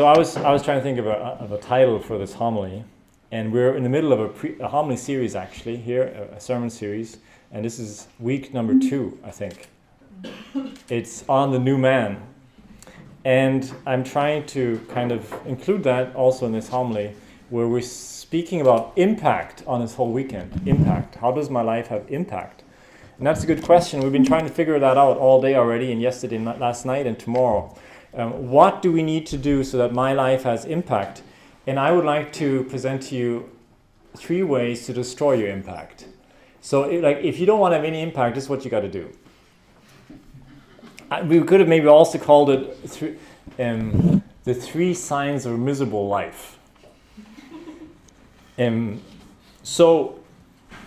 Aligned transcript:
So 0.00 0.06
I 0.06 0.16
was 0.16 0.34
I 0.38 0.50
was 0.50 0.62
trying 0.62 0.78
to 0.78 0.82
think 0.82 0.98
of 0.98 1.06
a, 1.06 1.10
of 1.10 1.52
a 1.52 1.58
title 1.58 1.98
for 1.98 2.16
this 2.16 2.32
homily, 2.32 2.84
and 3.32 3.52
we're 3.52 3.76
in 3.76 3.82
the 3.82 3.90
middle 3.90 4.14
of 4.14 4.20
a, 4.20 4.28
pre, 4.28 4.58
a 4.58 4.66
homily 4.66 4.96
series 4.96 5.36
actually 5.36 5.76
here, 5.76 6.04
a, 6.32 6.36
a 6.36 6.40
sermon 6.40 6.70
series, 6.70 7.18
and 7.52 7.62
this 7.62 7.78
is 7.78 8.08
week 8.18 8.54
number 8.54 8.78
two, 8.78 9.18
I 9.22 9.30
think. 9.30 9.68
It's 10.88 11.22
on 11.28 11.52
the 11.52 11.58
new 11.58 11.76
man, 11.76 12.22
and 13.26 13.70
I'm 13.84 14.02
trying 14.02 14.46
to 14.46 14.80
kind 14.88 15.12
of 15.12 15.38
include 15.44 15.82
that 15.82 16.16
also 16.16 16.46
in 16.46 16.52
this 16.52 16.70
homily, 16.70 17.14
where 17.50 17.68
we're 17.68 17.82
speaking 17.82 18.62
about 18.62 18.94
impact 18.96 19.64
on 19.66 19.82
this 19.82 19.94
whole 19.96 20.12
weekend. 20.12 20.66
Impact. 20.66 21.16
How 21.16 21.30
does 21.30 21.50
my 21.50 21.60
life 21.60 21.88
have 21.88 22.10
impact? 22.10 22.62
And 23.18 23.26
that's 23.26 23.44
a 23.44 23.46
good 23.46 23.62
question. 23.62 24.00
We've 24.00 24.10
been 24.10 24.24
trying 24.24 24.46
to 24.46 24.52
figure 24.54 24.78
that 24.78 24.96
out 24.96 25.18
all 25.18 25.42
day 25.42 25.56
already, 25.56 25.92
and 25.92 26.00
yesterday, 26.00 26.38
last 26.38 26.86
night, 26.86 27.06
and 27.06 27.18
tomorrow. 27.18 27.76
Um, 28.14 28.50
what 28.50 28.82
do 28.82 28.90
we 28.90 29.02
need 29.02 29.26
to 29.26 29.38
do 29.38 29.62
so 29.62 29.78
that 29.78 29.92
my 29.92 30.12
life 30.12 30.42
has 30.42 30.64
impact? 30.64 31.22
And 31.66 31.78
I 31.78 31.92
would 31.92 32.04
like 32.04 32.32
to 32.34 32.64
present 32.64 33.02
to 33.04 33.14
you 33.14 33.50
three 34.16 34.42
ways 34.42 34.86
to 34.86 34.92
destroy 34.92 35.34
your 35.34 35.48
impact. 35.48 36.06
So, 36.60 36.84
it, 36.84 37.02
like, 37.02 37.18
if 37.18 37.38
you 37.38 37.46
don't 37.46 37.60
want 37.60 37.72
to 37.72 37.76
have 37.76 37.84
any 37.84 38.02
impact, 38.02 38.34
this 38.34 38.44
is 38.44 38.50
what 38.50 38.64
you 38.64 38.70
got 38.70 38.80
to 38.80 38.88
do. 38.88 39.10
I, 41.10 41.22
we 41.22 41.40
could 41.42 41.60
have 41.60 41.68
maybe 41.68 41.86
also 41.86 42.18
called 42.18 42.50
it 42.50 42.90
th- 42.90 43.16
um, 43.58 44.22
the 44.44 44.54
three 44.54 44.92
signs 44.92 45.46
of 45.46 45.52
a 45.52 45.58
miserable 45.58 46.08
life. 46.08 46.58
Um, 48.58 49.00
so, 49.62 50.18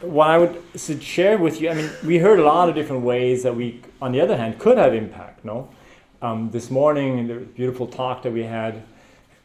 what 0.02 0.30
I 0.30 0.38
would 0.38 0.62
share 1.02 1.38
with 1.38 1.62
you, 1.62 1.70
I 1.70 1.74
mean, 1.74 1.90
we 2.06 2.18
heard 2.18 2.40
a 2.40 2.44
lot 2.44 2.70
of 2.70 2.76
different 2.76 3.04
ways 3.04 3.44
that 3.44 3.56
we, 3.56 3.82
on 4.02 4.12
the 4.12 4.22
other 4.22 4.36
hand, 4.36 4.60
could 4.60 4.78
have 4.78 4.94
impact, 4.94 5.46
no? 5.46 5.70
Um, 6.24 6.50
this 6.52 6.72
morning, 6.72 7.20
in 7.20 7.28
the 7.28 7.36
beautiful 7.36 7.86
talk 7.86 8.24
that 8.24 8.32
we 8.32 8.44
had, 8.44 8.82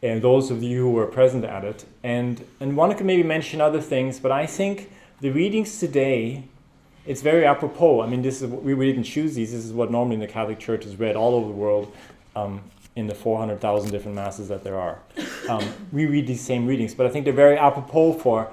and 0.01 0.21
those 0.21 0.49
of 0.49 0.63
you 0.63 0.83
who 0.83 0.91
were 0.91 1.05
present 1.05 1.43
at 1.43 1.65
it. 1.65 1.83
And, 2.03 2.43
and 2.61 2.77
one 2.77 2.95
could 2.95 3.05
maybe 3.05 3.21
mention 3.21 3.59
other 3.59 3.81
things, 3.81 4.17
but 4.17 4.31
I 4.31 4.45
think 4.45 4.89
the 5.19 5.29
readings 5.29 5.77
today, 5.77 6.45
it's 7.05 7.21
very 7.21 7.45
apropos. 7.45 8.01
I 8.01 8.07
mean, 8.07 8.21
this 8.21 8.41
is 8.41 8.49
we, 8.49 8.73
we 8.73 8.89
didn't 8.89 9.03
choose 9.03 9.35
these. 9.35 9.51
This 9.51 9.65
is 9.65 9.73
what 9.73 9.91
normally 9.91 10.15
in 10.15 10.21
the 10.21 10.27
Catholic 10.27 10.57
Church 10.57 10.85
is 10.85 10.95
read 10.95 11.17
all 11.17 11.35
over 11.35 11.49
the 11.49 11.53
world 11.53 11.93
um, 12.37 12.61
in 12.95 13.07
the 13.07 13.15
400,000 13.15 13.91
different 13.91 14.15
masses 14.15 14.47
that 14.47 14.63
there 14.63 14.79
are. 14.79 14.99
Um, 15.49 15.67
we 15.91 16.05
read 16.05 16.27
these 16.27 16.41
same 16.41 16.65
readings, 16.65 16.95
but 16.95 17.05
I 17.05 17.09
think 17.09 17.25
they're 17.25 17.33
very 17.33 17.57
apropos 17.57 18.13
for 18.13 18.49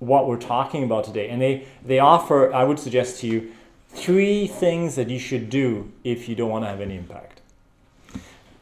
what 0.00 0.28
we're 0.28 0.36
talking 0.36 0.84
about 0.84 1.04
today. 1.04 1.30
And 1.30 1.40
they, 1.40 1.66
they 1.82 1.98
offer, 1.98 2.52
I 2.52 2.64
would 2.64 2.78
suggest 2.78 3.20
to 3.20 3.26
you, 3.26 3.52
three 3.88 4.46
things 4.46 4.96
that 4.96 5.08
you 5.08 5.18
should 5.18 5.48
do 5.48 5.90
if 6.04 6.28
you 6.28 6.34
don't 6.34 6.50
want 6.50 6.64
to 6.64 6.68
have 6.68 6.82
any 6.82 6.96
impact 6.96 7.39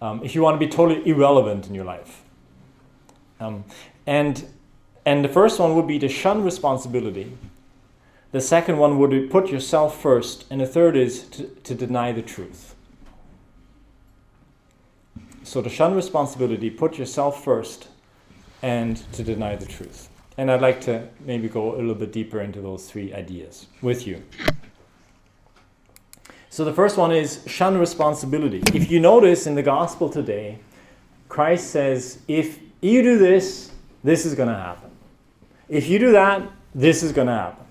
um, 0.01 0.23
if 0.23 0.35
you 0.35 0.43
want 0.43 0.55
to 0.55 0.65
be 0.65 0.71
totally 0.71 1.07
irrelevant 1.09 1.67
in 1.67 1.75
your 1.75 1.85
life. 1.85 2.23
Um, 3.41 3.65
and, 4.07 4.45
and 5.05 5.25
the 5.25 5.29
first 5.29 5.59
one 5.59 5.75
would 5.77 5.87
be 5.87 5.99
to 5.99 6.09
shun 6.09 6.45
responsibility. 6.45 7.37
The 8.33 8.41
second 8.41 8.79
one 8.79 8.99
would 8.99 9.11
be 9.11 9.27
put 9.27 9.49
yourself 9.49 10.01
first. 10.01 10.45
And 10.51 10.61
the 10.61 10.67
third 10.67 10.97
is 10.97 11.23
to, 11.29 11.47
to 11.65 11.75
deny 11.75 12.13
the 12.13 12.23
truth. 12.23 12.75
So 15.43 15.63
to 15.63 15.71
shun 15.71 15.95
responsibility, 15.95 16.69
put 16.69 16.99
yourself 16.99 17.43
first, 17.43 17.89
and 18.61 18.97
to 19.13 19.25
deny 19.25 19.57
the 19.57 19.67
truth. 19.67 20.11
And 20.37 20.51
I'd 20.51 20.61
like 20.61 20.81
to 20.83 21.09
maybe 21.21 21.49
go 21.49 21.75
a 21.75 21.77
little 21.77 21.95
bit 21.95 22.13
deeper 22.13 22.41
into 22.41 22.61
those 22.61 22.89
three 22.91 23.15
ideas 23.15 23.67
with 23.81 24.07
you. 24.07 24.23
So 26.59 26.65
the 26.65 26.73
first 26.73 26.97
one 26.97 27.13
is 27.13 27.41
shun 27.47 27.79
responsibility. 27.79 28.61
If 28.75 28.91
you 28.91 28.99
notice 28.99 29.47
in 29.47 29.55
the 29.55 29.63
gospel 29.63 30.11
today, 30.11 30.59
Christ 31.29 31.71
says, 31.71 32.19
if 32.27 32.59
you 32.81 33.01
do 33.01 33.17
this, 33.17 33.71
this 34.03 34.27
is 34.27 34.35
going 34.35 34.49
to 34.49 34.57
happen. 34.57 34.91
If 35.69 35.89
you 35.89 36.01
do 36.01 36.11
that, 36.11 36.43
this 36.75 37.05
is 37.05 37.13
going 37.13 37.29
to 37.29 37.33
happen. 37.33 37.65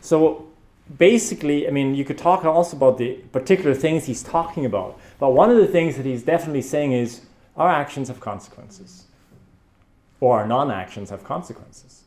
So 0.00 0.46
basically, 0.96 1.68
I 1.68 1.70
mean, 1.70 1.94
you 1.94 2.02
could 2.02 2.16
talk 2.16 2.46
also 2.46 2.78
about 2.78 2.96
the 2.96 3.16
particular 3.30 3.74
things 3.74 4.06
he's 4.06 4.22
talking 4.22 4.64
about. 4.64 4.98
But 5.20 5.34
one 5.34 5.50
of 5.50 5.58
the 5.58 5.66
things 5.66 5.98
that 5.98 6.06
he's 6.06 6.22
definitely 6.22 6.62
saying 6.62 6.92
is 6.92 7.26
our 7.58 7.68
actions 7.68 8.08
have 8.08 8.20
consequences, 8.20 9.04
or 10.20 10.38
our 10.38 10.46
non 10.46 10.70
actions 10.70 11.10
have 11.10 11.24
consequences. 11.24 12.04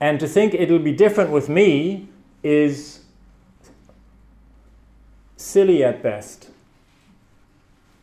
And 0.00 0.20
to 0.20 0.28
think 0.28 0.52
it'll 0.52 0.78
be 0.78 0.92
different 0.92 1.30
with 1.30 1.48
me 1.48 2.08
is 2.42 3.01
silly 5.42 5.82
at 5.82 6.02
best, 6.02 6.48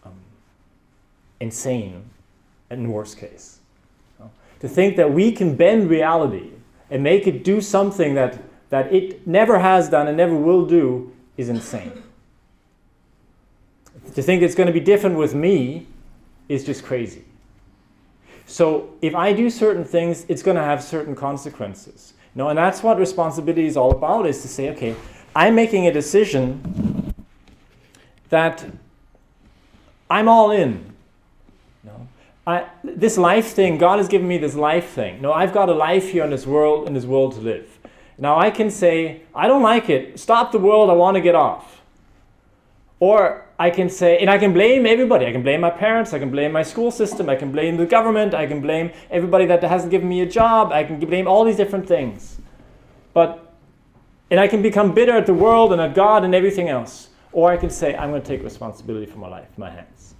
um, 0.03 0.13
insane 1.39 2.09
in 2.69 2.91
worst 2.91 3.17
case. 3.17 3.59
To 4.59 4.67
think 4.67 4.97
that 4.97 5.13
we 5.13 5.31
can 5.31 5.55
bend 5.55 5.89
reality 5.89 6.51
and 6.89 7.01
make 7.01 7.27
it 7.27 7.43
do 7.45 7.61
something 7.61 8.13
that, 8.15 8.39
that 8.69 8.93
it 8.93 9.25
never 9.25 9.59
has 9.59 9.89
done 9.89 10.07
and 10.07 10.17
never 10.17 10.35
will 10.35 10.65
do 10.65 11.13
is 11.37 11.47
insane. 11.47 12.03
to 14.13 14.21
think 14.21 14.41
it's 14.41 14.55
going 14.55 14.67
to 14.67 14.73
be 14.73 14.81
different 14.81 15.17
with 15.17 15.33
me 15.33 15.87
is 16.49 16.65
just 16.65 16.83
crazy. 16.83 17.23
So 18.47 18.95
if 19.01 19.15
I 19.15 19.31
do 19.31 19.49
certain 19.49 19.85
things, 19.85 20.25
it's 20.27 20.43
going 20.43 20.57
to 20.57 20.63
have 20.63 20.83
certain 20.83 21.15
consequences. 21.15 22.13
No, 22.35 22.49
and 22.49 22.57
that's 22.57 22.83
what 22.83 22.97
responsibility 22.97 23.65
is 23.65 23.77
all 23.77 23.91
about 23.91 24.25
is 24.25 24.41
to 24.41 24.47
say, 24.47 24.69
okay, 24.71 24.95
I'm 25.35 25.55
making 25.55 25.87
a 25.87 25.93
decision 25.93 27.08
that 28.29 28.65
I'm 30.09 30.27
all 30.27 30.51
in. 30.51 30.93
No, 31.83 32.07
I, 32.47 32.67
this 32.83 33.17
life 33.17 33.53
thing, 33.53 33.77
God 33.77 33.99
has 33.99 34.07
given 34.07 34.27
me 34.27 34.37
this 34.37 34.55
life 34.55 34.89
thing. 34.89 35.21
No, 35.21 35.33
I've 35.33 35.53
got 35.53 35.69
a 35.69 35.73
life 35.73 36.09
here 36.09 36.23
in 36.23 36.29
this 36.29 36.47
world, 36.47 36.87
in 36.87 36.93
this 36.93 37.05
world 37.05 37.33
to 37.33 37.41
live. 37.41 37.79
Now 38.17 38.37
I 38.37 38.51
can 38.51 38.69
say, 38.69 39.21
I 39.33 39.47
don't 39.47 39.61
like 39.61 39.89
it. 39.89 40.19
Stop 40.19 40.51
the 40.51 40.59
world. 40.59 40.89
I 40.89 40.93
want 40.93 41.15
to 41.15 41.21
get 41.21 41.35
off. 41.35 41.81
Or 42.99 43.45
I 43.57 43.69
can 43.69 43.89
say, 43.89 44.17
and 44.17 44.29
I 44.29 44.37
can 44.37 44.51
blame 44.51 44.85
everybody. 44.85 45.25
I 45.25 45.31
can 45.31 45.41
blame 45.41 45.61
my 45.61 45.69
parents. 45.69 46.13
I 46.13 46.19
can 46.19 46.29
blame 46.29 46.51
my 46.51 46.63
school 46.63 46.91
system. 46.91 47.29
I 47.29 47.35
can 47.35 47.51
blame 47.51 47.77
the 47.77 47.85
government. 47.85 48.33
I 48.33 48.45
can 48.45 48.61
blame 48.61 48.91
everybody 49.09 49.45
that 49.45 49.63
hasn't 49.63 49.91
given 49.91 50.09
me 50.09 50.21
a 50.21 50.25
job. 50.25 50.71
I 50.71 50.83
can 50.83 50.99
blame 50.99 51.27
all 51.27 51.45
these 51.45 51.55
different 51.55 51.87
things. 51.87 52.37
But, 53.13 53.53
and 54.29 54.39
I 54.39 54.47
can 54.47 54.61
become 54.61 54.93
bitter 54.93 55.13
at 55.13 55.25
the 55.25 55.33
world 55.33 55.71
and 55.71 55.81
at 55.81 55.93
God 55.93 56.25
and 56.25 56.35
everything 56.35 56.67
else. 56.67 57.08
Or 57.31 57.51
I 57.51 57.57
can 57.57 57.69
say, 57.69 57.95
I'm 57.95 58.09
going 58.09 58.21
to 58.21 58.27
take 58.27 58.43
responsibility 58.43 59.05
for 59.05 59.19
my 59.19 59.27
life, 59.27 59.47
my 59.57 59.69
hands. 59.69 60.15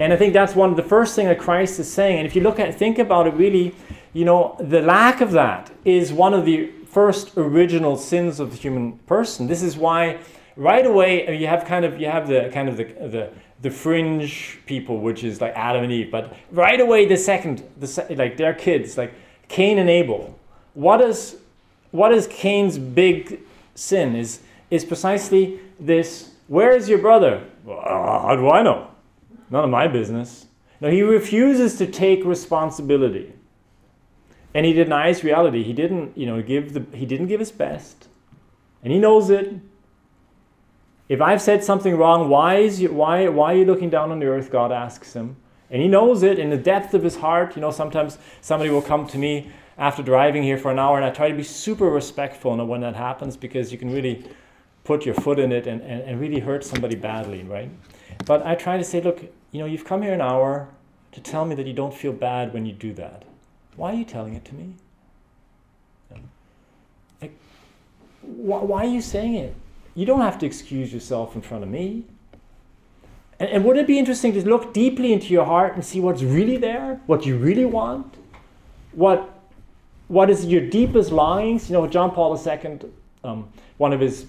And 0.00 0.12
I 0.12 0.16
think 0.16 0.32
that's 0.32 0.54
one 0.54 0.70
of 0.70 0.76
the 0.76 0.82
first 0.82 1.14
thing 1.14 1.26
that 1.28 1.38
Christ 1.38 1.78
is 1.78 1.92
saying. 1.92 2.18
And 2.18 2.26
if 2.26 2.34
you 2.34 2.42
look 2.42 2.58
at 2.58 2.74
think 2.74 2.98
about 2.98 3.26
it 3.26 3.34
really, 3.34 3.74
you 4.12 4.24
know, 4.24 4.56
the 4.58 4.80
lack 4.80 5.20
of 5.20 5.32
that 5.32 5.70
is 5.84 6.12
one 6.12 6.34
of 6.34 6.44
the 6.44 6.70
first 6.86 7.36
original 7.36 7.96
sins 7.96 8.40
of 8.40 8.50
the 8.50 8.56
human 8.56 8.98
person. 8.98 9.46
This 9.46 9.62
is 9.62 9.76
why 9.76 10.18
right 10.56 10.86
away 10.86 11.36
you 11.36 11.46
have 11.46 11.64
kind 11.64 11.84
of 11.84 12.00
you 12.00 12.08
have 12.08 12.28
the 12.28 12.50
kind 12.52 12.68
of 12.68 12.76
the 12.76 12.84
the, 12.84 13.30
the 13.62 13.70
fringe 13.70 14.58
people, 14.66 15.00
which 15.00 15.22
is 15.22 15.40
like 15.40 15.52
Adam 15.54 15.84
and 15.84 15.92
Eve. 15.92 16.10
But 16.10 16.36
right 16.50 16.80
away 16.80 17.06
the 17.06 17.16
second, 17.16 17.62
the 17.78 18.16
like 18.16 18.36
their 18.36 18.54
kids, 18.54 18.98
like 18.98 19.14
Cain 19.48 19.78
and 19.78 19.88
Abel. 19.88 20.38
What 20.74 21.00
is 21.00 21.36
what 21.92 22.12
is 22.12 22.26
Cain's 22.26 22.78
big 22.78 23.40
sin? 23.76 24.16
Is 24.16 24.40
is 24.74 24.84
precisely 24.84 25.60
this 25.78 26.32
where 26.48 26.72
is 26.72 26.88
your 26.88 26.98
brother? 26.98 27.42
Well, 27.64 27.78
uh, 27.78 28.28
how 28.28 28.36
do 28.36 28.50
I 28.50 28.62
know? 28.62 28.90
None 29.50 29.64
of 29.64 29.70
my 29.70 29.88
business. 29.88 30.46
No, 30.80 30.90
he 30.90 31.02
refuses 31.02 31.78
to 31.78 31.86
take 31.86 32.24
responsibility. 32.24 33.32
And 34.52 34.66
he 34.66 34.72
denies 34.72 35.24
reality. 35.24 35.62
He 35.62 35.72
didn't, 35.72 36.16
you 36.18 36.26
know, 36.26 36.42
give 36.42 36.74
the 36.74 36.84
he 36.96 37.06
didn't 37.06 37.28
give 37.28 37.40
his 37.40 37.52
best. 37.52 38.08
And 38.82 38.92
he 38.92 38.98
knows 38.98 39.30
it. 39.30 39.54
If 41.08 41.20
I've 41.20 41.40
said 41.40 41.64
something 41.64 41.96
wrong, 41.96 42.28
why 42.28 42.56
is 42.56 42.80
you, 42.80 42.92
why 42.92 43.28
why 43.28 43.54
are 43.54 43.56
you 43.56 43.64
looking 43.64 43.90
down 43.90 44.10
on 44.10 44.18
the 44.18 44.26
earth? 44.26 44.50
God 44.50 44.72
asks 44.72 45.14
him. 45.14 45.36
And 45.70 45.80
he 45.80 45.88
knows 45.88 46.22
it 46.22 46.38
in 46.38 46.50
the 46.50 46.56
depth 46.56 46.94
of 46.94 47.02
his 47.02 47.16
heart. 47.16 47.56
You 47.56 47.62
know, 47.62 47.70
sometimes 47.70 48.18
somebody 48.40 48.70
will 48.70 48.82
come 48.82 49.06
to 49.08 49.18
me 49.18 49.50
after 49.78 50.02
driving 50.02 50.42
here 50.42 50.58
for 50.58 50.70
an 50.70 50.78
hour, 50.78 50.96
and 50.96 51.04
I 51.04 51.10
try 51.10 51.28
to 51.28 51.34
be 51.34 51.42
super 51.42 51.90
respectful 51.90 52.64
when 52.64 52.80
that 52.82 52.94
happens 52.94 53.36
because 53.36 53.72
you 53.72 53.78
can 53.78 53.92
really 53.92 54.24
put 54.84 55.06
your 55.06 55.14
foot 55.14 55.38
in 55.38 55.50
it 55.50 55.66
and, 55.66 55.80
and, 55.82 56.02
and 56.02 56.20
really 56.20 56.40
hurt 56.40 56.64
somebody 56.64 56.94
badly, 56.94 57.42
right? 57.42 57.70
But 58.26 58.46
I 58.46 58.54
try 58.54 58.76
to 58.76 58.84
say, 58.84 59.00
look, 59.00 59.22
you 59.50 59.60
know, 59.60 59.66
you've 59.66 59.84
come 59.84 60.02
here 60.02 60.12
an 60.12 60.20
hour 60.20 60.68
to 61.12 61.20
tell 61.20 61.44
me 61.44 61.54
that 61.54 61.66
you 61.66 61.72
don't 61.72 61.94
feel 61.94 62.12
bad 62.12 62.52
when 62.52 62.66
you 62.66 62.72
do 62.72 62.92
that. 62.94 63.24
Why 63.76 63.92
are 63.92 63.96
you 63.96 64.04
telling 64.04 64.34
it 64.34 64.44
to 64.46 64.54
me? 64.54 64.74
Like, 67.20 67.32
wh- 68.20 68.68
why 68.68 68.84
are 68.84 68.88
you 68.88 69.00
saying 69.00 69.34
it? 69.34 69.54
You 69.94 70.06
don't 70.06 70.20
have 70.20 70.38
to 70.40 70.46
excuse 70.46 70.92
yourself 70.92 71.34
in 71.34 71.40
front 71.40 71.62
of 71.62 71.70
me. 71.70 72.04
And, 73.38 73.48
and 73.48 73.64
would 73.64 73.76
it 73.76 73.86
be 73.86 73.98
interesting 73.98 74.32
to 74.34 74.48
look 74.48 74.72
deeply 74.72 75.12
into 75.12 75.28
your 75.28 75.44
heart 75.44 75.74
and 75.74 75.84
see 75.84 76.00
what's 76.00 76.22
really 76.22 76.56
there, 76.56 77.00
what 77.06 77.24
you 77.24 77.36
really 77.36 77.64
want, 77.64 78.16
what 78.92 79.30
what 80.08 80.28
is 80.28 80.44
your 80.44 80.60
deepest 80.68 81.10
longings? 81.10 81.70
You 81.70 81.72
know, 81.72 81.86
John 81.86 82.10
Paul 82.10 82.38
II, 82.38 82.78
um, 83.24 83.48
one 83.78 83.94
of 83.94 84.00
his 84.00 84.26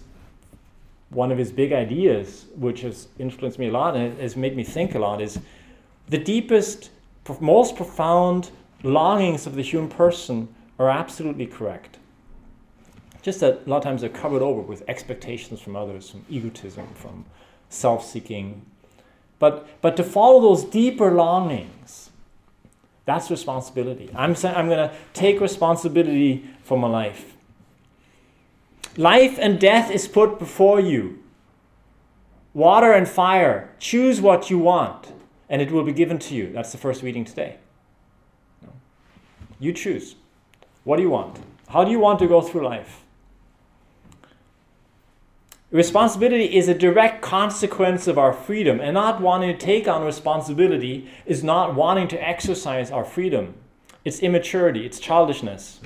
one 1.10 1.32
of 1.32 1.38
his 1.38 1.52
big 1.52 1.72
ideas, 1.72 2.46
which 2.56 2.82
has 2.82 3.08
influenced 3.20 3.60
me 3.60 3.68
a 3.68 3.72
lot 3.72 3.96
and 3.96 4.20
has 4.20 4.36
made 4.36 4.56
me 4.56 4.64
think 4.64 4.96
a 4.96 5.00
lot, 5.00 5.22
is 5.22 5.40
the 6.10 6.18
deepest, 6.18 6.90
most 7.40 7.76
profound 7.76 8.52
longings 8.84 9.48
of 9.48 9.56
the 9.56 9.62
human 9.62 9.90
person 9.90 10.54
are 10.78 10.90
absolutely 10.90 11.46
correct. 11.46 11.98
Just 13.22 13.40
that 13.40 13.62
a 13.66 13.70
lot 13.70 13.78
of 13.78 13.84
times 13.84 14.02
they're 14.02 14.10
covered 14.10 14.42
over 14.42 14.62
with 14.62 14.84
expectations 14.88 15.60
from 15.60 15.76
others, 15.76 16.10
from 16.10 16.26
egotism, 16.30 16.88
from 16.94 17.26
self 17.70 18.06
seeking. 18.06 18.66
But, 19.40 19.68
but 19.82 19.98
to 19.98 20.04
follow 20.04 20.42
those 20.42 20.64
deeper 20.64 21.12
longings, 21.12 22.12
that's 23.06 23.30
responsibility. 23.30 24.10
I'm 24.16 24.36
I'm 24.44 24.68
going 24.68 24.90
to 24.90 24.92
take 25.14 25.40
responsibility 25.40 26.50
for 26.64 26.78
my 26.78 26.88
life. 26.88 27.35
Life 28.98 29.38
and 29.40 29.60
death 29.60 29.92
is 29.92 30.08
put 30.08 30.40
before 30.40 30.80
you. 30.80 31.20
Water 32.54 32.94
and 32.94 33.08
fire. 33.08 33.74
Choose 33.80 34.22
what 34.22 34.50
you 34.50 34.58
want, 34.58 35.12
and 35.50 35.62
it 35.62 35.72
will 35.72 35.84
be 35.84 35.92
given 35.92 36.18
to 36.20 36.36
you. 36.36 36.52
That's 36.54 36.72
the 36.72 36.78
first 36.78 37.04
reading 37.04 37.26
today. 37.26 37.58
You 39.60 39.74
choose. 39.74 40.16
What 40.86 40.98
do 40.98 41.04
you 41.04 41.10
want? 41.10 41.40
How 41.70 41.84
do 41.84 41.92
you 41.92 42.00
want 42.00 42.20
to 42.20 42.28
go 42.28 42.42
through 42.42 42.66
life? 42.66 43.02
Responsibility 45.72 46.56
is 46.56 46.70
a 46.70 46.74
direct 46.74 47.22
consequence 47.22 48.08
of 48.08 48.18
our 48.18 48.32
freedom, 48.32 48.80
and 48.80 48.94
not 48.94 49.20
wanting 49.20 49.52
to 49.52 49.58
take 49.58 49.88
on 49.90 50.06
responsibility 50.06 51.10
is 51.26 51.44
not 51.44 51.76
wanting 51.76 52.08
to 52.08 52.28
exercise 52.28 52.92
our 52.92 53.04
freedom. 53.04 53.56
It's 54.06 54.20
immaturity, 54.20 54.86
it's 54.86 55.00
childishness. 55.00 55.82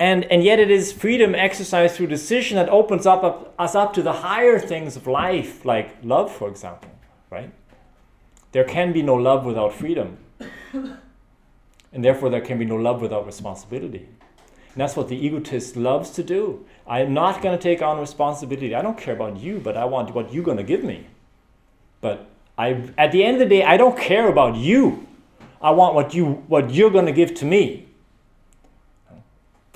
And, 0.00 0.24
and 0.26 0.44
yet 0.44 0.60
it 0.60 0.70
is 0.70 0.92
freedom 0.92 1.34
exercised 1.34 1.96
through 1.96 2.06
decision 2.06 2.56
that 2.56 2.68
opens 2.68 3.04
up, 3.04 3.24
up 3.24 3.54
us 3.58 3.74
up 3.74 3.92
to 3.94 4.02
the 4.02 4.12
higher 4.12 4.58
things 4.58 4.94
of 4.94 5.06
life, 5.06 5.64
like 5.64 5.96
love, 6.04 6.32
for 6.32 6.48
example, 6.48 6.90
right? 7.30 7.52
There 8.52 8.64
can 8.64 8.92
be 8.92 9.02
no 9.02 9.16
love 9.16 9.44
without 9.44 9.72
freedom. 9.72 10.18
and 10.72 12.04
therefore 12.04 12.30
there 12.30 12.40
can 12.40 12.58
be 12.58 12.64
no 12.64 12.76
love 12.76 13.00
without 13.00 13.26
responsibility. 13.26 14.08
And 14.72 14.82
that's 14.82 14.94
what 14.94 15.08
the 15.08 15.16
egotist 15.16 15.76
loves 15.76 16.10
to 16.10 16.22
do. 16.22 16.64
I'm 16.86 17.12
not 17.12 17.42
going 17.42 17.58
to 17.58 17.62
take 17.62 17.82
on 17.82 17.98
responsibility. 17.98 18.76
I 18.76 18.82
don't 18.82 18.96
care 18.96 19.14
about 19.14 19.38
you, 19.38 19.58
but 19.58 19.76
I 19.76 19.84
want 19.84 20.14
what 20.14 20.32
you're 20.32 20.44
going 20.44 20.58
to 20.58 20.62
give 20.62 20.84
me. 20.84 21.08
But 22.00 22.28
I, 22.56 22.88
at 22.96 23.10
the 23.10 23.24
end 23.24 23.42
of 23.42 23.48
the 23.48 23.56
day, 23.56 23.64
I 23.64 23.76
don't 23.76 23.98
care 23.98 24.28
about 24.28 24.54
you. 24.54 25.08
I 25.60 25.72
want 25.72 25.96
what, 25.96 26.14
you, 26.14 26.44
what 26.46 26.70
you're 26.70 26.90
going 26.90 27.06
to 27.06 27.12
give 27.12 27.34
to 27.34 27.44
me. 27.44 27.87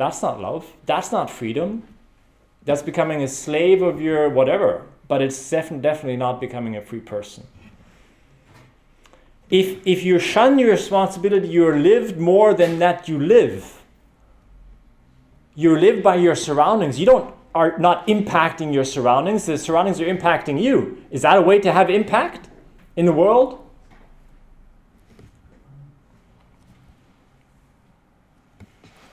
That's 0.02 0.20
not 0.20 0.40
love. 0.40 0.66
That's 0.84 1.12
not 1.12 1.30
freedom. 1.30 1.84
That's 2.64 2.82
becoming 2.82 3.22
a 3.22 3.28
slave 3.28 3.82
of 3.82 4.00
your 4.00 4.28
whatever, 4.28 4.82
but 5.06 5.22
it's 5.22 5.38
def- 5.48 5.80
definitely 5.80 6.16
not 6.16 6.40
becoming 6.40 6.74
a 6.74 6.82
free 6.82 6.98
person. 6.98 7.46
If, 9.48 9.86
if 9.86 10.02
you 10.02 10.18
shun 10.18 10.58
your 10.58 10.70
responsibility, 10.70 11.46
you're 11.46 11.78
lived 11.78 12.18
more 12.18 12.52
than 12.52 12.80
that 12.80 13.08
you 13.08 13.16
live. 13.16 13.80
You 15.54 15.78
live 15.78 16.02
by 16.02 16.16
your 16.16 16.34
surroundings. 16.34 16.98
You 16.98 17.06
don't 17.06 17.32
are 17.54 17.78
not 17.78 18.04
impacting 18.08 18.74
your 18.74 18.84
surroundings. 18.84 19.46
The 19.46 19.56
surroundings 19.56 20.00
are 20.00 20.06
impacting 20.06 20.60
you. 20.60 21.00
Is 21.12 21.22
that 21.22 21.38
a 21.38 21.42
way 21.42 21.60
to 21.60 21.70
have 21.70 21.90
impact 21.90 22.48
in 22.96 23.06
the 23.06 23.12
world? 23.12 23.61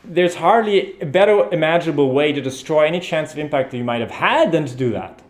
There's 0.10 0.36
hardly 0.36 1.00
a 1.00 1.06
better 1.06 1.48
imaginable 1.54 2.12
way 2.12 2.34
to 2.34 2.42
destroy 2.42 2.88
any 2.88 3.00
chance 3.00 3.32
of 3.32 3.38
impact 3.38 3.70
that 3.72 3.78
you 3.78 3.84
might 3.84 4.02
have 4.02 4.10
had 4.10 4.52
than 4.52 4.66
to 4.66 4.76
do 4.76 4.92
that. 4.92 5.22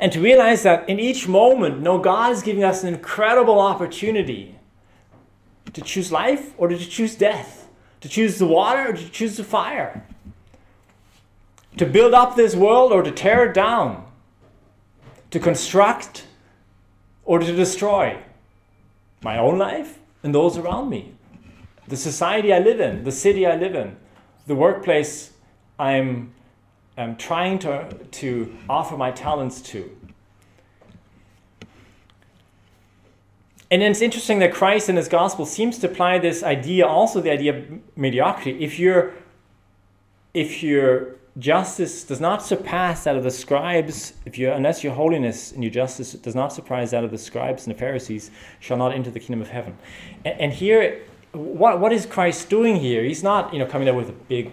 And 0.00 0.10
to 0.12 0.20
realize 0.20 0.64
that 0.64 0.88
in 0.88 0.98
each 0.98 1.28
moment, 1.28 1.80
no, 1.80 1.98
God 1.98 2.32
is 2.32 2.42
giving 2.42 2.64
us 2.64 2.82
an 2.82 2.92
incredible 2.92 3.60
opportunity 3.60 4.56
to 5.72 5.80
choose 5.80 6.10
life 6.10 6.52
or 6.58 6.66
to 6.68 6.76
choose 6.76 7.14
death, 7.14 7.68
to 8.00 8.08
choose 8.08 8.38
the 8.38 8.46
water 8.46 8.90
or 8.90 8.92
to 8.92 9.08
choose 9.10 9.36
the 9.36 9.44
fire, 9.44 10.04
to 11.76 11.86
build 11.86 12.12
up 12.12 12.34
this 12.34 12.56
world 12.56 12.92
or 12.92 13.02
to 13.02 13.12
tear 13.12 13.48
it 13.48 13.54
down, 13.54 14.04
to 15.30 15.38
construct 15.38 16.24
or 17.24 17.38
to 17.38 17.54
destroy 17.54 18.18
my 19.22 19.38
own 19.38 19.58
life 19.58 19.98
and 20.24 20.34
those 20.34 20.58
around 20.58 20.88
me 20.88 21.14
the 21.90 21.96
society 21.96 22.54
I 22.54 22.60
live 22.60 22.80
in, 22.80 23.04
the 23.04 23.12
city 23.12 23.46
I 23.46 23.56
live 23.56 23.74
in, 23.74 23.96
the 24.46 24.54
workplace 24.54 25.32
I'm, 25.78 26.32
I'm 26.96 27.16
trying 27.16 27.58
to, 27.60 27.92
to 27.92 28.56
offer 28.68 28.96
my 28.96 29.10
talents 29.10 29.60
to. 29.62 29.90
And 33.72 33.82
it's 33.82 34.00
interesting 34.00 34.38
that 34.40 34.52
Christ 34.52 34.88
in 34.88 34.96
his 34.96 35.08
gospel 35.08 35.46
seems 35.46 35.78
to 35.78 35.90
apply 35.90 36.18
this 36.18 36.42
idea, 36.42 36.86
also 36.86 37.20
the 37.20 37.30
idea 37.30 37.56
of 37.56 37.96
mediocrity. 37.96 38.64
If 38.64 38.78
your 38.78 39.14
if 40.32 40.62
your 40.62 41.16
justice 41.38 42.04
does 42.04 42.20
not 42.20 42.42
surpass 42.42 43.04
that 43.04 43.16
of 43.16 43.22
the 43.22 43.30
scribes, 43.30 44.14
if 44.26 44.38
you 44.38 44.50
unless 44.50 44.82
your 44.82 44.92
holiness 44.92 45.52
and 45.52 45.62
your 45.62 45.70
justice 45.70 46.14
does 46.14 46.34
not 46.34 46.52
surpass 46.52 46.90
that 46.90 47.04
of 47.04 47.12
the 47.12 47.18
scribes 47.18 47.66
and 47.66 47.74
the 47.74 47.78
Pharisees, 47.78 48.32
shall 48.58 48.76
not 48.76 48.92
enter 48.92 49.10
the 49.10 49.20
kingdom 49.20 49.40
of 49.40 49.48
heaven. 49.48 49.78
And, 50.24 50.40
and 50.40 50.52
here 50.52 51.02
what, 51.32 51.80
what 51.80 51.92
is 51.92 52.06
Christ 52.06 52.48
doing 52.48 52.76
here? 52.76 53.04
He's 53.04 53.22
not, 53.22 53.52
you 53.52 53.58
know, 53.58 53.66
coming 53.66 53.88
up 53.88 53.96
with 53.96 54.08
a 54.08 54.12
big 54.12 54.52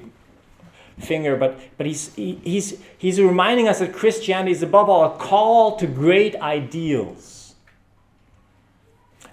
finger, 1.00 1.36
but, 1.36 1.60
but 1.78 1.86
he's, 1.86 2.14
he, 2.16 2.40
he's, 2.44 2.80
he's 2.98 3.20
reminding 3.20 3.68
us 3.68 3.80
that 3.80 3.94
Christianity 3.94 4.52
is 4.52 4.64
above 4.64 4.90
all 4.90 5.06
a 5.06 5.18
call 5.18 5.76
to 5.78 5.88
great 5.88 6.36
ideals. 6.36 7.56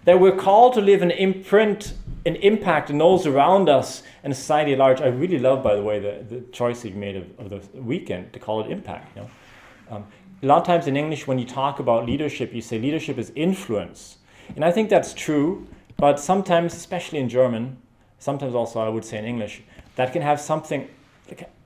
That 0.05 0.21
we're 0.21 0.37
called 0.37 0.75
to 0.75 0.81
live 0.81 1.01
an 1.01 1.11
imprint, 1.11 1.95
an 2.27 2.37
impact 2.37 2.91
on 2.91 2.99
those 2.99 3.27
around 3.27 3.69
us 3.71 4.03
and 4.23 4.37
society 4.37 4.73
at 4.73 4.79
large. 4.79 5.01
I 5.01 5.07
really 5.07 5.39
love, 5.39 5.63
by 5.63 5.75
the 5.75 5.83
way, 5.83 5.99
the, 5.99 6.25
the 6.29 6.41
choice 6.53 6.85
you 6.85 6.93
made 6.93 7.17
of, 7.17 7.53
of 7.53 7.73
the 7.73 7.81
weekend 7.81 8.33
to 8.35 8.39
call 8.39 8.63
it 8.63 8.71
impact. 8.71 9.17
You 9.17 9.23
know? 9.23 9.31
Um, 9.91 10.07
a 10.43 10.47
lot 10.47 10.61
of 10.61 10.67
times 10.67 10.87
in 10.87 10.97
English, 10.97 11.27
when 11.27 11.39
you 11.39 11.47
talk 11.47 11.79
about 11.79 12.05
leadership, 12.05 12.53
you 12.53 12.61
say 12.61 12.79
leadership 12.79 13.17
is 13.17 13.33
influence. 13.35 14.19
And 14.57 14.65
I 14.65 14.71
think 14.71 14.91
that's 14.91 15.15
true. 15.15 15.67
But 15.97 16.21
sometimes, 16.21 16.75
especially 16.75 17.19
in 17.19 17.29
German, 17.29 17.79
sometimes 18.19 18.55
also 18.55 18.81
I 18.81 18.89
would 18.89 19.05
say 19.05 19.19
in 19.19 19.25
English, 19.25 19.63
that 19.97 20.13
can 20.13 20.23
have 20.23 20.41
something, 20.41 20.89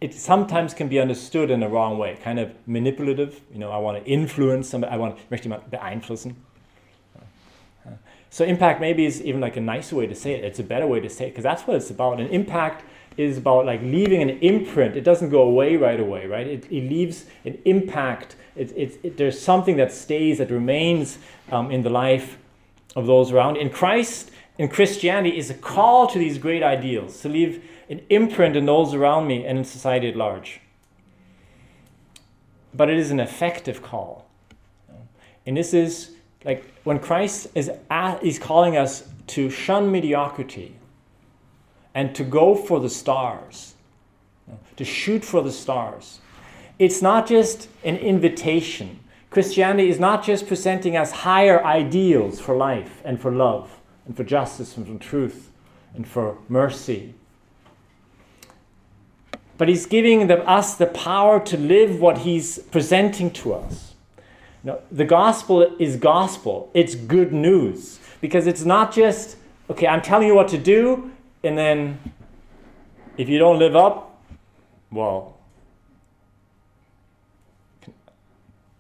it 0.01 0.15
sometimes 0.15 0.75
can 0.75 0.89
be 0.89 1.01
understood 1.01 1.51
in 1.51 1.61
the 1.61 1.69
wrong 1.69 1.99
way, 1.99 2.19
kind 2.23 2.39
of 2.39 2.55
manipulative. 2.67 3.41
You 3.53 3.59
know, 3.59 3.71
I 3.71 3.79
want 3.79 4.05
to 4.05 4.11
influence 4.11 4.69
somebody, 4.69 4.93
I 4.93 4.97
want, 4.97 5.19
jemand 5.31 5.71
beeinflussen. 5.71 6.35
So 8.31 8.45
impact 8.45 8.81
maybe 8.81 9.07
is 9.07 9.23
even 9.23 9.41
like 9.41 9.57
a 9.57 9.61
nicer 9.61 9.97
way 9.97 10.07
to 10.07 10.15
say 10.15 10.33
it. 10.35 10.45
It's 10.45 10.59
a 10.59 10.63
better 10.63 10.87
way 10.87 11.01
to 11.01 11.09
say 11.09 11.27
it 11.27 11.31
because 11.31 11.45
that's 11.45 11.67
what 11.67 11.77
it's 11.77 11.91
about. 11.91 12.21
And 12.21 12.29
impact 12.31 12.85
is 13.17 13.39
about 13.39 13.65
like 13.65 13.81
leaving 13.83 14.23
an 14.23 14.31
imprint. 14.41 14.97
It 14.97 15.03
doesn't 15.03 15.31
go 15.31 15.43
away 15.43 15.77
right 15.77 15.99
away, 15.99 16.27
right? 16.27 16.47
It, 16.47 16.65
it 16.67 16.89
leaves 16.89 17.25
an 17.45 17.59
impact. 17.65 18.37
It, 18.55 18.71
it, 18.77 19.01
it, 19.03 19.17
there's 19.17 19.41
something 19.41 19.77
that 19.79 19.93
stays, 19.93 20.39
that 20.39 20.51
remains 20.51 21.19
um, 21.51 21.71
in 21.71 21.83
the 21.83 21.91
life 21.91 22.39
of 22.99 23.07
those 23.07 23.31
around. 23.31 23.57
In 23.57 23.71
Christ, 23.71 24.31
in 24.59 24.69
Christianity, 24.69 25.39
is 25.39 25.51
a 25.51 25.55
call 25.55 26.09
to 26.09 26.19
these 26.19 26.37
great 26.37 26.65
ideals, 26.65 27.21
to 27.21 27.29
leave 27.29 27.65
an 27.89 28.01
imprint 28.11 28.57
in 28.57 28.67
those 28.67 28.93
around 28.93 29.29
me 29.29 29.47
and 29.47 29.57
in 29.57 29.65
society 29.65 30.09
at 30.09 30.17
large. 30.17 30.61
But 32.75 32.91
it 32.91 32.99
is 32.99 33.13
an 33.13 33.21
effective 33.21 33.83
call. 33.83 34.29
And 35.47 35.57
this 35.57 35.73
is 35.73 36.11
like 36.45 36.65
when 36.83 36.99
Christ 36.99 37.49
is, 37.55 37.71
at, 37.89 38.23
is 38.23 38.39
calling 38.39 38.77
us 38.77 39.09
to 39.29 39.49
shun 39.49 39.91
mediocrity 39.93 40.75
and 41.95 42.15
to 42.17 42.25
go 42.25 42.55
for 42.55 42.81
the 42.81 42.91
stars, 42.91 43.75
to 44.77 44.85
shoot 44.85 45.25
for 45.25 45.41
the 45.41 45.53
stars. 45.53 46.21
It's 46.79 47.01
not 47.01 47.29
just 47.29 47.69
an 47.85 47.97
invitation 47.97 49.01
Christianity 49.31 49.91
is 49.91 50.01
not 50.01 50.25
just 50.25 50.47
presenting 50.47 50.97
us 50.97 51.13
higher 51.13 51.63
ideals 51.65 52.41
for 52.41 52.57
life 52.57 53.03
and 53.05 53.21
for 53.21 53.31
love 53.31 53.81
and 54.07 54.17
for 54.17 54.25
justice 54.25 54.77
and 54.77 54.87
for 54.87 55.05
truth 55.05 55.51
and 55.95 56.07
for 56.07 56.39
mercy. 56.49 57.15
But 59.59 59.69
he's 59.69 59.87
giving 59.87 60.29
the, 60.29 60.47
us 60.49 60.77
the 60.77 60.87
power 60.87 61.41
to 61.41 61.57
live 61.57 62.01
what 62.01 62.19
he's 62.19 62.59
presenting 62.59 63.31
to 63.33 63.55
us. 63.55 63.95
Now, 64.65 64.79
the 64.91 65.05
gospel 65.05 65.77
is 65.79 65.97
gospel, 65.97 66.71
it's 66.75 66.95
good 66.95 67.33
news 67.33 68.01
because 68.21 68.47
it's 68.47 68.65
not 68.65 68.93
just, 68.93 69.37
okay, 69.71 69.87
I'm 69.87 70.03
telling 70.03 70.27
you 70.27 70.35
what 70.35 70.49
to 70.49 70.59
do, 70.59 71.11
and 71.45 71.57
then 71.57 71.99
if 73.17 73.29
you 73.29 73.39
don't 73.39 73.59
live 73.59 73.77
up, 73.77 74.21
well, 74.91 75.38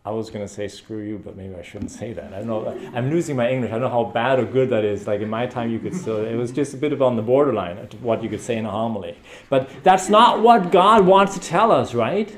I 0.08 0.10
was 0.10 0.30
to 0.30 0.48
say 0.48 0.68
screw 0.68 1.02
you, 1.02 1.18
but 1.22 1.36
maybe 1.36 1.54
I 1.54 1.60
shouldn't 1.60 1.90
say 1.90 2.14
that. 2.14 2.32
I 2.32 2.38
don't 2.38 2.46
know. 2.46 2.90
I'm 2.94 3.10
losing 3.10 3.36
my 3.36 3.50
English. 3.50 3.70
I 3.70 3.74
don't 3.74 3.82
know 3.82 3.90
how 3.90 4.04
bad 4.04 4.38
or 4.38 4.46
good 4.46 4.70
that 4.70 4.82
is. 4.82 5.06
Like 5.06 5.20
in 5.20 5.28
my 5.28 5.46
time, 5.46 5.70
you 5.70 5.78
could 5.78 5.94
still, 5.94 6.24
it 6.24 6.34
was 6.34 6.50
just 6.50 6.72
a 6.72 6.78
bit 6.78 6.94
of 6.94 7.02
on 7.02 7.16
the 7.16 7.22
borderline 7.22 7.76
what 8.00 8.22
you 8.22 8.30
could 8.30 8.40
say 8.40 8.56
in 8.56 8.64
a 8.64 8.70
homily. 8.70 9.18
But 9.50 9.68
that's 9.82 10.08
not 10.08 10.40
what 10.40 10.72
God 10.72 11.04
wants 11.04 11.34
to 11.34 11.40
tell 11.40 11.70
us, 11.70 11.92
right? 11.92 12.34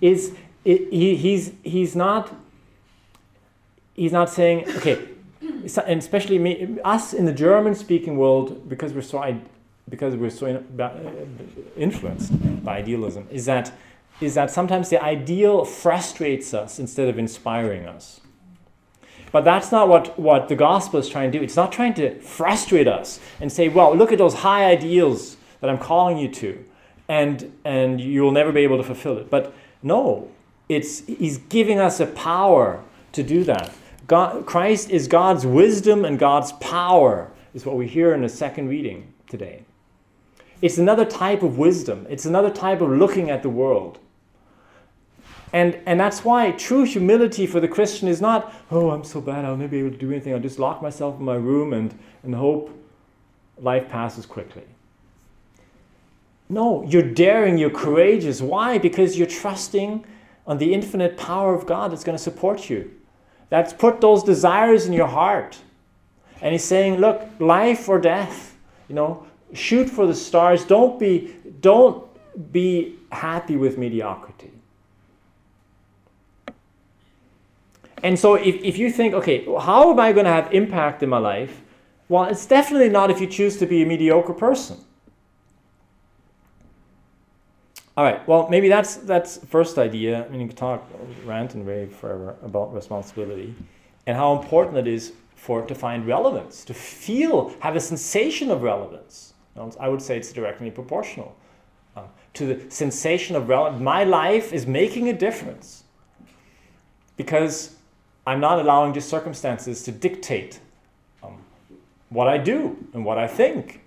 Is 0.00 0.34
he, 0.64 1.14
he's, 1.14 1.52
he's 1.62 1.94
not, 1.94 2.34
he's 3.94 4.12
not 4.12 4.28
saying, 4.28 4.68
okay, 4.78 4.98
and 5.40 6.00
especially 6.00 6.40
me, 6.40 6.78
us 6.84 7.12
in 7.12 7.26
the 7.26 7.32
German 7.32 7.76
speaking 7.76 8.16
world, 8.16 8.68
because 8.68 8.92
we're 8.92 9.02
so, 9.02 9.40
because 9.88 10.16
we're 10.16 10.30
so 10.30 10.64
uh, 10.80 10.90
influenced 11.76 12.64
by 12.64 12.78
idealism, 12.78 13.28
is 13.30 13.44
that 13.44 13.72
is 14.20 14.34
that 14.34 14.50
sometimes 14.50 14.90
the 14.90 15.02
ideal 15.02 15.64
frustrates 15.64 16.52
us 16.52 16.78
instead 16.78 17.08
of 17.08 17.18
inspiring 17.18 17.86
us. 17.86 18.20
But 19.30 19.44
that's 19.44 19.70
not 19.70 19.88
what, 19.88 20.18
what 20.18 20.48
the 20.48 20.56
gospel 20.56 20.98
is 20.98 21.08
trying 21.08 21.30
to 21.32 21.38
do. 21.38 21.44
It's 21.44 21.56
not 21.56 21.70
trying 21.70 21.94
to 21.94 22.18
frustrate 22.20 22.88
us 22.88 23.20
and 23.40 23.52
say, 23.52 23.68
well, 23.68 23.94
look 23.94 24.10
at 24.10 24.18
those 24.18 24.34
high 24.34 24.64
ideals 24.64 25.36
that 25.60 25.68
I'm 25.68 25.78
calling 25.78 26.18
you 26.18 26.28
to, 26.28 26.64
and, 27.08 27.52
and 27.64 28.00
you'll 28.00 28.32
never 28.32 28.52
be 28.52 28.60
able 28.60 28.78
to 28.78 28.82
fulfill 28.82 29.18
it. 29.18 29.30
But 29.30 29.54
no, 29.82 30.30
it's, 30.68 31.06
he's 31.06 31.38
giving 31.38 31.78
us 31.78 32.00
a 32.00 32.06
power 32.06 32.82
to 33.12 33.22
do 33.22 33.44
that. 33.44 33.74
God, 34.06 34.46
Christ 34.46 34.90
is 34.90 35.06
God's 35.06 35.44
wisdom 35.44 36.04
and 36.04 36.18
God's 36.18 36.52
power, 36.52 37.30
is 37.52 37.66
what 37.66 37.76
we 37.76 37.86
hear 37.86 38.14
in 38.14 38.22
the 38.22 38.28
second 38.28 38.68
reading 38.68 39.12
today. 39.28 39.64
It's 40.62 40.78
another 40.78 41.04
type 41.04 41.42
of 41.42 41.58
wisdom, 41.58 42.06
it's 42.08 42.24
another 42.24 42.50
type 42.50 42.80
of 42.80 42.90
looking 42.90 43.30
at 43.30 43.42
the 43.42 43.50
world. 43.50 43.98
And, 45.52 45.78
and 45.86 45.98
that's 45.98 46.24
why 46.24 46.50
true 46.52 46.84
humility 46.84 47.46
for 47.46 47.60
the 47.60 47.68
Christian 47.68 48.08
is 48.08 48.20
not, 48.20 48.52
oh, 48.70 48.90
I'm 48.90 49.04
so 49.04 49.20
bad, 49.20 49.44
I'll 49.44 49.56
never 49.56 49.70
be 49.70 49.78
able 49.78 49.90
to 49.90 49.96
do 49.96 50.10
anything. 50.10 50.34
I'll 50.34 50.40
just 50.40 50.58
lock 50.58 50.82
myself 50.82 51.18
in 51.18 51.24
my 51.24 51.36
room 51.36 51.72
and, 51.72 51.98
and 52.22 52.34
hope 52.34 52.70
life 53.58 53.88
passes 53.88 54.26
quickly. 54.26 54.64
No, 56.50 56.82
you're 56.84 57.02
daring, 57.02 57.58
you're 57.58 57.70
courageous. 57.70 58.40
Why? 58.40 58.78
Because 58.78 59.18
you're 59.18 59.26
trusting 59.26 60.04
on 60.46 60.58
the 60.58 60.72
infinite 60.72 61.16
power 61.18 61.54
of 61.54 61.66
God 61.66 61.92
that's 61.92 62.04
going 62.04 62.16
to 62.16 62.22
support 62.22 62.70
you. 62.70 62.90
That's 63.50 63.72
put 63.72 64.00
those 64.00 64.22
desires 64.22 64.86
in 64.86 64.92
your 64.92 65.06
heart. 65.06 65.58
And 66.40 66.52
he's 66.52 66.64
saying, 66.64 67.00
look, 67.00 67.22
life 67.38 67.88
or 67.88 67.98
death, 67.98 68.56
you 68.88 68.94
know, 68.94 69.26
shoot 69.52 69.90
for 69.90 70.06
the 70.06 70.14
stars. 70.14 70.64
Don't 70.64 70.98
be, 70.98 71.34
don't 71.60 72.04
be 72.52 72.96
happy 73.10 73.56
with 73.56 73.76
mediocrity. 73.76 74.27
And 78.02 78.18
so 78.18 78.34
if, 78.34 78.56
if 78.56 78.78
you 78.78 78.90
think, 78.90 79.14
okay, 79.14 79.44
how 79.44 79.90
am 79.90 79.98
I 79.98 80.12
going 80.12 80.24
to 80.24 80.30
have 80.30 80.52
impact 80.52 81.02
in 81.02 81.08
my 81.08 81.18
life? 81.18 81.62
Well, 82.08 82.24
it's 82.24 82.46
definitely 82.46 82.88
not 82.88 83.10
if 83.10 83.20
you 83.20 83.26
choose 83.26 83.56
to 83.58 83.66
be 83.66 83.82
a 83.82 83.86
mediocre 83.86 84.32
person. 84.32 84.78
All 87.96 88.04
right, 88.04 88.26
well, 88.28 88.48
maybe 88.48 88.68
that's 88.68 88.94
that's 88.94 89.38
first 89.46 89.76
idea. 89.76 90.24
I 90.24 90.28
mean, 90.28 90.40
you 90.40 90.46
can 90.46 90.56
talk, 90.56 90.88
rant 91.24 91.54
and 91.54 91.66
rave 91.66 91.92
forever 91.92 92.36
about 92.44 92.72
responsibility 92.72 93.56
and 94.06 94.16
how 94.16 94.40
important 94.40 94.78
it 94.78 94.86
is 94.86 95.14
for 95.34 95.60
it 95.60 95.68
to 95.68 95.74
find 95.74 96.06
relevance, 96.06 96.64
to 96.64 96.74
feel, 96.74 97.52
have 97.58 97.74
a 97.74 97.80
sensation 97.80 98.52
of 98.52 98.62
relevance. 98.62 99.34
I 99.80 99.88
would 99.88 100.00
say 100.00 100.16
it's 100.16 100.32
directly 100.32 100.70
proportional 100.70 101.36
uh, 101.96 102.04
to 102.34 102.54
the 102.54 102.70
sensation 102.70 103.34
of 103.34 103.48
relevance. 103.48 103.82
My 103.82 104.04
life 104.04 104.52
is 104.52 104.66
making 104.66 105.08
a 105.08 105.12
difference 105.12 105.82
because 107.16 107.74
I'm 108.28 108.40
not 108.40 108.58
allowing 108.60 108.92
just 108.92 109.08
circumstances 109.08 109.82
to 109.84 109.90
dictate 109.90 110.60
um, 111.22 111.38
what 112.10 112.28
I 112.28 112.36
do 112.36 112.76
and 112.92 113.02
what 113.02 113.16
I 113.16 113.26
think. 113.26 113.80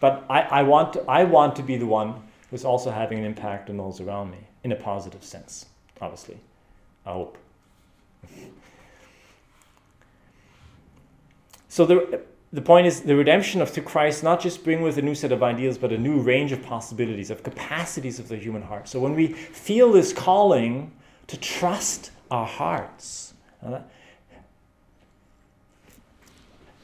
But 0.00 0.24
I, 0.30 0.40
I, 0.40 0.62
want 0.62 0.94
to, 0.94 1.04
I 1.06 1.24
want 1.24 1.54
to 1.56 1.62
be 1.62 1.76
the 1.76 1.84
one 1.84 2.14
who's 2.50 2.64
also 2.64 2.90
having 2.90 3.18
an 3.18 3.26
impact 3.26 3.68
on 3.68 3.76
those 3.76 4.00
around 4.00 4.30
me 4.30 4.38
in 4.62 4.72
a 4.72 4.74
positive 4.74 5.22
sense, 5.22 5.66
obviously. 6.00 6.38
I 7.04 7.12
hope. 7.12 7.36
so 11.68 11.84
the, 11.84 12.22
the 12.54 12.62
point 12.62 12.86
is 12.86 13.02
the 13.02 13.16
redemption 13.16 13.60
of 13.60 13.68
through 13.68 13.82
Christ 13.82 14.24
not 14.24 14.40
just 14.40 14.64
bring 14.64 14.80
with 14.80 14.96
a 14.96 15.02
new 15.02 15.14
set 15.14 15.30
of 15.30 15.42
ideals, 15.42 15.76
but 15.76 15.92
a 15.92 15.98
new 15.98 16.20
range 16.20 16.52
of 16.52 16.62
possibilities, 16.62 17.28
of 17.28 17.42
capacities 17.42 18.18
of 18.18 18.28
the 18.28 18.38
human 18.38 18.62
heart. 18.62 18.88
So 18.88 18.98
when 18.98 19.14
we 19.14 19.26
feel 19.26 19.92
this 19.92 20.14
calling 20.14 20.90
to 21.26 21.36
trust 21.36 22.12
our 22.30 22.46
hearts. 22.46 23.34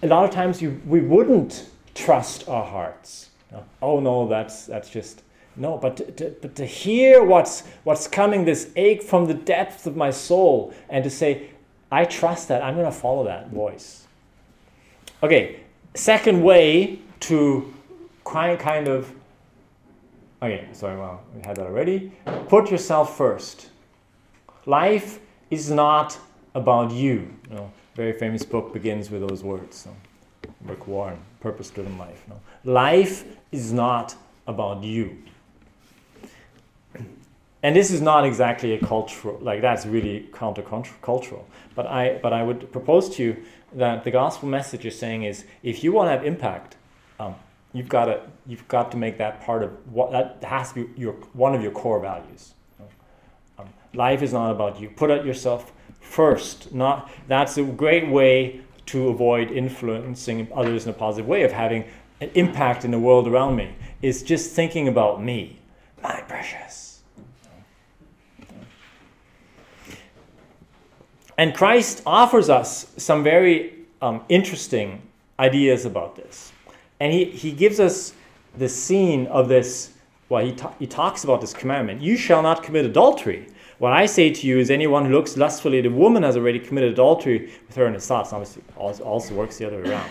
A 0.02 0.06
lot 0.06 0.24
of 0.24 0.30
times 0.30 0.62
you, 0.62 0.80
we 0.86 1.00
wouldn't 1.00 1.68
trust 1.94 2.48
our 2.48 2.64
hearts. 2.64 3.30
Oh 3.82 4.00
no, 4.00 4.28
that's, 4.28 4.66
that's 4.66 4.88
just, 4.88 5.22
no, 5.56 5.76
but 5.76 5.96
to, 5.96 6.10
to, 6.12 6.36
but 6.40 6.54
to 6.56 6.64
hear 6.64 7.22
what's, 7.22 7.64
what's 7.84 8.06
coming, 8.06 8.44
this 8.44 8.70
ache 8.76 9.02
from 9.02 9.26
the 9.26 9.34
depths 9.34 9.86
of 9.86 9.96
my 9.96 10.10
soul, 10.10 10.72
and 10.88 11.04
to 11.04 11.10
say, 11.10 11.50
I 11.90 12.04
trust 12.04 12.48
that, 12.48 12.62
I'm 12.62 12.74
going 12.74 12.86
to 12.86 12.92
follow 12.92 13.24
that 13.24 13.50
voice. 13.50 14.06
Okay, 15.22 15.60
second 15.94 16.42
way 16.42 17.00
to 17.20 17.74
kind 18.24 18.88
of, 18.88 19.12
okay, 20.40 20.68
sorry, 20.72 20.96
well, 20.96 21.22
we 21.34 21.42
had 21.42 21.56
that 21.56 21.66
already. 21.66 22.12
Put 22.48 22.70
yourself 22.70 23.16
first. 23.16 23.70
Life 24.66 25.18
is 25.50 25.70
not 25.70 26.18
about 26.54 26.90
you. 26.90 27.34
you 27.48 27.56
know, 27.56 27.72
very 27.94 28.12
famous 28.12 28.44
book 28.44 28.72
begins 28.72 29.10
with 29.10 29.26
those 29.28 29.42
words. 29.42 29.76
So, 29.76 29.94
Rick 30.64 30.86
Warren, 30.86 31.18
Purpose 31.40 31.70
Driven 31.70 31.98
Life. 31.98 32.24
Know. 32.28 32.40
Life 32.64 33.24
is 33.52 33.72
not 33.72 34.14
about 34.46 34.82
you. 34.82 35.18
And 37.62 37.76
this 37.76 37.90
is 37.90 38.00
not 38.00 38.24
exactly 38.24 38.72
a 38.72 38.78
cultural, 38.78 39.38
like 39.42 39.60
that's 39.60 39.84
really 39.84 40.28
countercultural. 40.32 41.44
But 41.74 41.86
I, 41.86 42.18
but 42.22 42.32
I 42.32 42.42
would 42.42 42.72
propose 42.72 43.10
to 43.16 43.22
you 43.22 43.36
that 43.74 44.02
the 44.04 44.10
gospel 44.10 44.48
message 44.48 44.86
is 44.86 44.98
saying 44.98 45.24
is 45.24 45.44
if 45.62 45.84
you 45.84 45.92
want 45.92 46.06
to 46.06 46.12
have 46.12 46.24
impact, 46.24 46.76
um, 47.18 47.34
you've 47.74 47.88
got 47.88 48.06
to 48.06 48.22
you've 48.46 48.66
got 48.68 48.90
to 48.92 48.96
make 48.96 49.18
that 49.18 49.42
part 49.42 49.62
of 49.62 49.70
what 49.92 50.10
that 50.10 50.42
has 50.42 50.72
to 50.72 50.86
be 50.86 51.00
your 51.00 51.12
one 51.34 51.54
of 51.54 51.62
your 51.62 51.70
core 51.70 52.00
values. 52.00 52.54
Life 53.94 54.22
is 54.22 54.32
not 54.32 54.50
about 54.50 54.80
you. 54.80 54.88
Put 54.88 55.10
it 55.10 55.24
yourself 55.24 55.72
first. 56.00 56.72
Not 56.72 57.10
that's 57.28 57.58
a 57.58 57.62
great 57.62 58.08
way 58.08 58.60
to 58.86 59.08
avoid 59.08 59.50
influencing 59.50 60.48
others 60.54 60.84
in 60.84 60.90
a 60.90 60.92
positive 60.92 61.28
way 61.28 61.42
of 61.42 61.52
having 61.52 61.84
an 62.20 62.30
impact 62.34 62.84
in 62.84 62.90
the 62.90 62.98
world 62.98 63.26
around 63.26 63.56
me. 63.56 63.74
Is 64.02 64.22
just 64.22 64.52
thinking 64.52 64.88
about 64.88 65.22
me, 65.22 65.58
my 66.02 66.20
precious. 66.22 67.02
And 71.36 71.54
Christ 71.54 72.02
offers 72.04 72.50
us 72.50 72.92
some 72.98 73.24
very 73.24 73.86
um, 74.02 74.22
interesting 74.28 75.00
ideas 75.38 75.86
about 75.86 76.14
this. 76.14 76.52
And 77.00 77.12
he, 77.12 77.24
he 77.24 77.52
gives 77.52 77.80
us 77.80 78.12
the 78.58 78.68
scene 78.68 79.26
of 79.28 79.48
this, 79.48 79.94
well, 80.28 80.44
he, 80.44 80.54
he 80.78 80.86
talks 80.86 81.24
about 81.24 81.40
this 81.40 81.54
commandment 81.54 82.02
you 82.02 82.16
shall 82.16 82.42
not 82.42 82.62
commit 82.62 82.84
adultery. 82.84 83.46
What 83.80 83.94
I 83.94 84.04
say 84.04 84.30
to 84.30 84.46
you 84.46 84.58
is 84.58 84.70
anyone 84.70 85.06
who 85.06 85.12
looks 85.12 85.38
lustfully 85.38 85.78
at 85.78 85.86
a 85.86 85.90
woman 85.90 86.22
has 86.22 86.36
already 86.36 86.58
committed 86.58 86.92
adultery 86.92 87.50
with 87.66 87.76
her 87.76 87.86
in 87.86 87.94
his 87.94 88.06
thoughts. 88.06 88.30
Obviously, 88.30 88.62
also 88.76 89.34
works 89.34 89.56
the 89.56 89.66
other 89.66 89.82
way 89.82 89.88
around. 89.88 90.10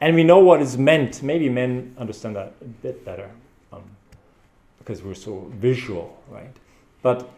And 0.00 0.16
we 0.16 0.24
know 0.24 0.40
what 0.40 0.60
is 0.60 0.76
meant. 0.76 1.22
Maybe 1.22 1.48
men 1.48 1.94
understand 1.96 2.34
that 2.34 2.54
a 2.60 2.64
bit 2.64 3.04
better 3.04 3.30
um, 3.72 3.84
because 4.80 5.00
we're 5.04 5.14
so 5.14 5.48
visual, 5.54 6.20
right? 6.28 6.50
But, 7.02 7.30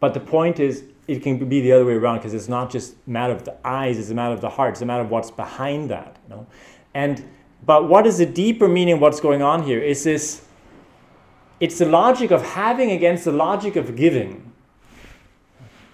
but 0.00 0.14
the 0.14 0.20
point 0.20 0.60
is, 0.60 0.84
it 1.06 1.22
can 1.22 1.46
be 1.46 1.60
the 1.60 1.72
other 1.72 1.84
way 1.84 1.92
around 1.92 2.20
because 2.20 2.32
it's 2.32 2.48
not 2.48 2.70
just 2.70 2.94
a 3.06 3.10
matter 3.10 3.34
of 3.34 3.44
the 3.44 3.54
eyes, 3.66 3.98
it's 3.98 4.08
a 4.08 4.14
matter 4.14 4.32
of 4.32 4.40
the 4.40 4.48
heart, 4.48 4.72
it's 4.72 4.80
a 4.80 4.86
matter 4.86 5.02
of 5.02 5.10
what's 5.10 5.30
behind 5.30 5.90
that. 5.90 6.16
You 6.26 6.36
know? 6.36 6.46
And 6.94 7.22
but 7.66 7.86
what 7.86 8.06
is 8.06 8.16
the 8.16 8.26
deeper 8.26 8.66
meaning 8.66 8.94
of 8.94 9.00
what's 9.02 9.20
going 9.20 9.42
on 9.42 9.62
here? 9.62 9.78
Is 9.78 10.04
this 10.04 10.46
it's 11.60 11.76
the 11.76 11.86
logic 11.86 12.30
of 12.30 12.40
having 12.40 12.92
against 12.92 13.26
the 13.26 13.32
logic 13.32 13.76
of 13.76 13.94
giving. 13.94 14.54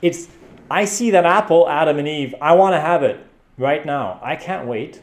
It's, 0.02 0.28
I 0.70 0.84
see 0.84 1.10
that 1.12 1.24
apple, 1.24 1.68
Adam 1.68 1.98
and 1.98 2.08
Eve. 2.08 2.34
I 2.42 2.52
want 2.54 2.74
to 2.74 2.80
have 2.80 3.02
it 3.02 3.24
right 3.56 3.86
now. 3.86 4.20
I 4.22 4.36
can't 4.36 4.66
wait. 4.66 5.00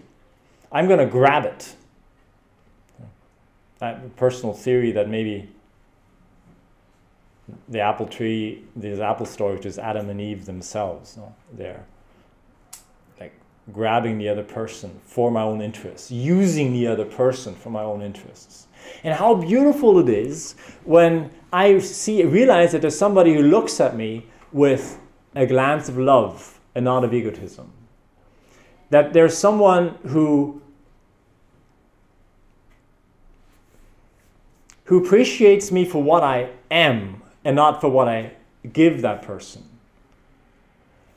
I'm 0.71 0.87
going 0.87 0.99
to 0.99 1.05
grab 1.05 1.45
it. 1.45 1.75
That 3.79 4.15
personal 4.17 4.53
theory 4.53 4.91
that 4.91 5.09
maybe 5.09 5.49
the 7.67 7.79
apple 7.79 8.07
tree, 8.07 8.63
this 8.75 8.99
apple 8.99 9.25
which 9.25 9.65
is 9.65 9.79
Adam 9.79 10.09
and 10.09 10.19
Eve 10.19 10.45
themselves, 10.45 11.17
no? 11.17 11.33
they're 11.53 11.83
like 13.19 13.33
grabbing 13.71 14.17
the 14.17 14.29
other 14.29 14.43
person 14.43 14.99
for 15.03 15.31
my 15.31 15.41
own 15.41 15.61
interests, 15.61 16.11
using 16.11 16.73
the 16.73 16.87
other 16.87 17.05
person 17.05 17.55
for 17.55 17.69
my 17.69 17.83
own 17.83 18.01
interests. 18.01 18.67
And 19.03 19.13
how 19.13 19.35
beautiful 19.35 19.99
it 19.99 20.09
is 20.09 20.55
when 20.83 21.31
I 21.51 21.79
see 21.79 22.23
realize 22.23 22.71
that 22.71 22.81
there's 22.81 22.97
somebody 22.97 23.33
who 23.33 23.43
looks 23.43 23.79
at 23.79 23.95
me 23.95 24.25
with 24.51 24.99
a 25.35 25.45
glance 25.45 25.89
of 25.89 25.97
love 25.97 26.59
and 26.75 26.85
not 26.85 27.03
of 27.03 27.13
egotism. 27.13 27.71
That 28.89 29.13
there's 29.13 29.37
someone 29.37 29.97
who 30.07 30.61
who 34.85 35.03
appreciates 35.03 35.71
me 35.71 35.85
for 35.85 36.01
what 36.01 36.23
I 36.23 36.49
am 36.71 37.21
and 37.45 37.55
not 37.55 37.79
for 37.79 37.89
what 37.89 38.07
I 38.07 38.31
give 38.73 39.03
that 39.03 39.21
person. 39.21 39.63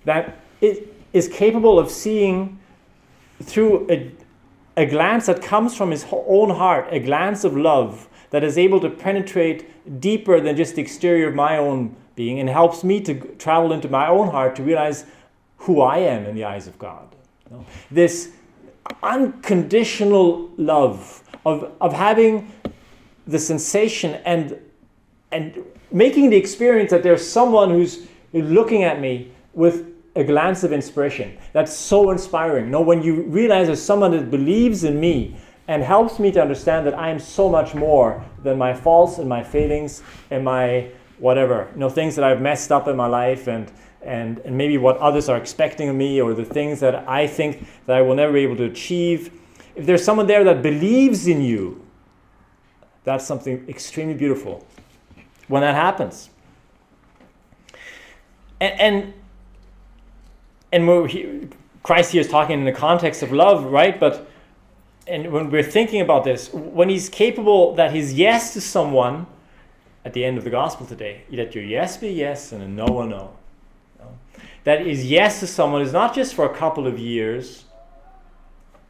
That 0.04 0.40
it 0.60 0.94
is 1.14 1.26
capable 1.26 1.78
of 1.78 1.90
seeing 1.90 2.58
through 3.42 3.86
a, 3.90 4.10
a 4.76 4.84
glance 4.84 5.26
that 5.26 5.40
comes 5.42 5.74
from 5.74 5.90
his 5.90 6.04
own 6.10 6.50
heart, 6.50 6.88
a 6.90 7.00
glance 7.00 7.44
of 7.44 7.56
love 7.56 8.08
that 8.28 8.44
is 8.44 8.58
able 8.58 8.80
to 8.80 8.90
penetrate 8.90 10.00
deeper 10.00 10.38
than 10.38 10.54
just 10.56 10.76
the 10.76 10.82
exterior 10.82 11.28
of 11.28 11.34
my 11.34 11.56
own 11.56 11.96
being 12.14 12.40
and 12.40 12.48
helps 12.48 12.84
me 12.84 13.00
to 13.00 13.14
travel 13.36 13.72
into 13.72 13.88
my 13.88 14.08
own 14.08 14.28
heart 14.28 14.56
to 14.56 14.62
realize 14.62 15.04
who 15.56 15.80
I 15.80 15.98
am 15.98 16.26
in 16.26 16.34
the 16.34 16.44
eyes 16.44 16.66
of 16.66 16.78
God. 16.78 17.14
You 17.50 17.56
know, 17.56 17.66
this 17.90 18.32
unconditional 19.02 20.50
love 20.56 21.22
of, 21.46 21.72
of 21.80 21.92
having 21.92 22.52
the 23.26 23.38
sensation 23.38 24.14
and, 24.24 24.58
and 25.30 25.64
making 25.90 26.30
the 26.30 26.36
experience 26.36 26.90
that 26.90 27.02
there's 27.02 27.26
someone 27.26 27.70
who's 27.70 28.06
looking 28.32 28.82
at 28.82 29.00
me 29.00 29.30
with 29.54 29.88
a 30.16 30.24
glance 30.24 30.64
of 30.64 30.72
inspiration. 30.72 31.38
That's 31.52 31.74
so 31.74 32.10
inspiring. 32.10 32.66
You 32.66 32.70
know, 32.70 32.80
when 32.82 33.02
you 33.02 33.22
realize 33.22 33.66
there's 33.66 33.82
someone 33.82 34.10
that 34.12 34.30
believes 34.30 34.84
in 34.84 34.98
me 35.00 35.36
and 35.68 35.82
helps 35.82 36.18
me 36.18 36.32
to 36.32 36.42
understand 36.42 36.86
that 36.86 36.94
I 36.94 37.08
am 37.08 37.18
so 37.18 37.48
much 37.48 37.74
more 37.74 38.24
than 38.42 38.58
my 38.58 38.74
faults 38.74 39.18
and 39.18 39.28
my 39.28 39.42
failings 39.42 40.02
and 40.30 40.44
my 40.44 40.90
whatever, 41.22 41.68
you 41.72 41.78
know, 41.78 41.88
things 41.88 42.16
that 42.16 42.24
I've 42.24 42.40
messed 42.40 42.72
up 42.72 42.88
in 42.88 42.96
my 42.96 43.06
life 43.06 43.46
and 43.46 43.70
and, 44.02 44.40
and 44.40 44.58
maybe 44.58 44.78
what 44.78 44.96
others 44.96 45.28
are 45.28 45.36
expecting 45.36 45.88
of 45.88 45.94
me 45.94 46.20
or 46.20 46.34
the 46.34 46.44
things 46.44 46.80
that 46.80 47.08
I 47.08 47.28
think 47.28 47.64
that 47.86 47.96
I 47.96 48.02
will 48.02 48.16
never 48.16 48.32
be 48.32 48.40
able 48.40 48.56
to 48.56 48.64
achieve. 48.64 49.30
If 49.76 49.86
there's 49.86 50.04
someone 50.04 50.26
there 50.26 50.42
that 50.42 50.60
believes 50.60 51.28
in 51.28 51.40
you, 51.40 51.86
that's 53.04 53.24
something 53.24 53.64
extremely 53.68 54.14
beautiful 54.14 54.66
when 55.46 55.62
that 55.62 55.76
happens. 55.76 56.30
And, 58.60 58.80
and 58.80 59.14
and 60.72 61.08
he, 61.08 61.48
Christ 61.84 62.10
here 62.10 62.22
is 62.22 62.28
talking 62.28 62.58
in 62.58 62.64
the 62.64 62.72
context 62.72 63.22
of 63.22 63.30
love, 63.30 63.66
right? 63.66 64.00
But 64.00 64.28
and 65.06 65.30
when 65.30 65.48
we're 65.48 65.62
thinking 65.62 66.00
about 66.00 66.24
this, 66.24 66.52
when 66.52 66.88
he's 66.88 67.08
capable 67.08 67.76
that 67.76 67.92
his 67.92 68.12
yes 68.14 68.52
to 68.54 68.60
someone 68.60 69.26
at 70.04 70.12
the 70.12 70.24
end 70.24 70.38
of 70.38 70.44
the 70.44 70.50
gospel 70.50 70.86
today, 70.86 71.22
let 71.30 71.54
your 71.54 71.64
yes 71.64 71.96
be 71.96 72.10
yes 72.10 72.52
and 72.52 72.62
a 72.62 72.68
no 72.68 73.00
a 73.00 73.06
no. 73.06 73.34
That 74.64 74.86
is 74.86 75.10
yes 75.10 75.40
to 75.40 75.46
someone 75.46 75.82
is 75.82 75.92
not 75.92 76.14
just 76.14 76.34
for 76.34 76.44
a 76.44 76.54
couple 76.54 76.86
of 76.86 76.98
years, 76.98 77.64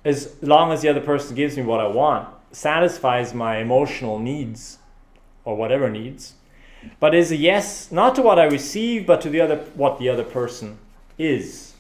as 0.05 0.37
long 0.43 0.73
as 0.73 0.83
the 0.83 0.89
other 0.89 1.01
person 1.01 1.35
gives 1.35 1.57
me 1.57 1.63
what 1.63 1.81
I 1.81 1.87
want, 1.87 2.29
satisfies 2.51 3.33
my 3.33 3.57
emotional 3.57 4.19
needs 4.19 4.79
or 5.45 5.57
whatever 5.57 5.89
needs, 5.89 6.35
but 7.01 7.15
is 7.15 7.31
a 7.31 7.37
yes 7.37 7.91
not 7.91 8.15
to 8.17 8.23
what 8.23 8.39
I 8.39 8.45
receive, 8.45 9.07
but 9.07 9.21
to 9.23 9.31
the 9.31 9.41
other 9.41 9.57
what 9.75 9.99
the 9.99 10.09
other 10.09 10.25
person 10.25 10.79
is 11.17 11.73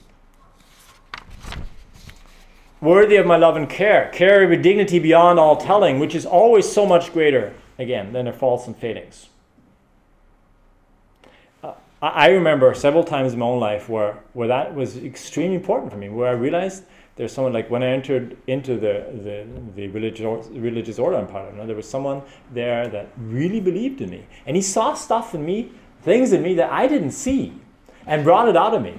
worthy 2.82 3.16
of 3.16 3.24
my 3.24 3.36
love 3.36 3.56
and 3.56 3.70
care, 3.70 4.10
carry 4.12 4.46
with 4.46 4.62
dignity 4.62 4.98
beyond 4.98 5.38
all 5.38 5.56
telling, 5.56 5.98
which 5.98 6.14
is 6.14 6.26
always 6.26 6.70
so 6.70 6.84
much 6.84 7.12
greater, 7.12 7.54
again, 7.78 8.12
than 8.12 8.24
their 8.24 8.34
faults 8.34 8.66
and 8.66 8.76
failings. 8.76 9.28
Uh, 11.62 11.74
I 12.00 12.28
remember 12.28 12.74
several 12.74 13.04
times 13.04 13.32
in 13.32 13.38
my 13.38 13.46
own 13.46 13.60
life 13.60 13.88
where, 13.88 14.18
where 14.32 14.48
that 14.48 14.74
was 14.74 14.96
extremely 14.96 15.56
important 15.56 15.92
for 15.92 15.98
me, 15.98 16.08
where 16.08 16.28
I 16.28 16.32
realized 16.32 16.84
there's 17.16 17.32
someone 17.32 17.52
like 17.52 17.70
when 17.70 17.82
I 17.82 17.88
entered 17.88 18.36
into 18.46 18.74
the, 18.74 19.06
the, 19.12 19.46
the 19.76 19.88
religious, 19.88 20.48
religious 20.48 20.98
order 20.98 21.16
I'm 21.16 21.26
part 21.26 21.52
you 21.52 21.58
know, 21.58 21.66
there 21.66 21.76
was 21.76 21.88
someone 21.88 22.22
there 22.52 22.88
that 22.88 23.08
really 23.18 23.60
believed 23.60 24.00
in 24.00 24.10
me. 24.10 24.26
And 24.46 24.56
he 24.56 24.62
saw 24.62 24.94
stuff 24.94 25.34
in 25.34 25.44
me, 25.44 25.72
things 26.02 26.32
in 26.32 26.42
me 26.42 26.54
that 26.54 26.72
I 26.72 26.86
didn't 26.86 27.12
see, 27.12 27.52
and 28.06 28.24
brought 28.24 28.48
it 28.48 28.56
out 28.56 28.74
of 28.74 28.82
me 28.82 28.98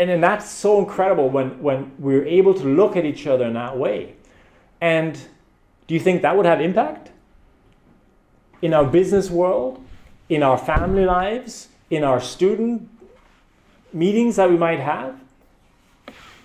and 0.00 0.08
then 0.08 0.22
that's 0.22 0.50
so 0.50 0.78
incredible 0.78 1.28
when, 1.28 1.62
when 1.62 1.92
we're 1.98 2.24
able 2.24 2.54
to 2.54 2.64
look 2.64 2.96
at 2.96 3.04
each 3.04 3.26
other 3.26 3.44
in 3.44 3.52
that 3.52 3.76
way. 3.76 4.14
And 4.80 5.20
do 5.90 5.94
you 5.94 5.98
think 5.98 6.22
that 6.22 6.36
would 6.36 6.46
have 6.46 6.60
impact? 6.60 7.10
In 8.62 8.72
our 8.72 8.84
business 8.84 9.28
world, 9.28 9.84
in 10.28 10.40
our 10.40 10.56
family 10.56 11.04
lives, 11.04 11.66
in 11.90 12.04
our 12.04 12.20
student 12.20 12.88
meetings 13.92 14.36
that 14.36 14.48
we 14.48 14.56
might 14.56 14.78
have? 14.78 15.20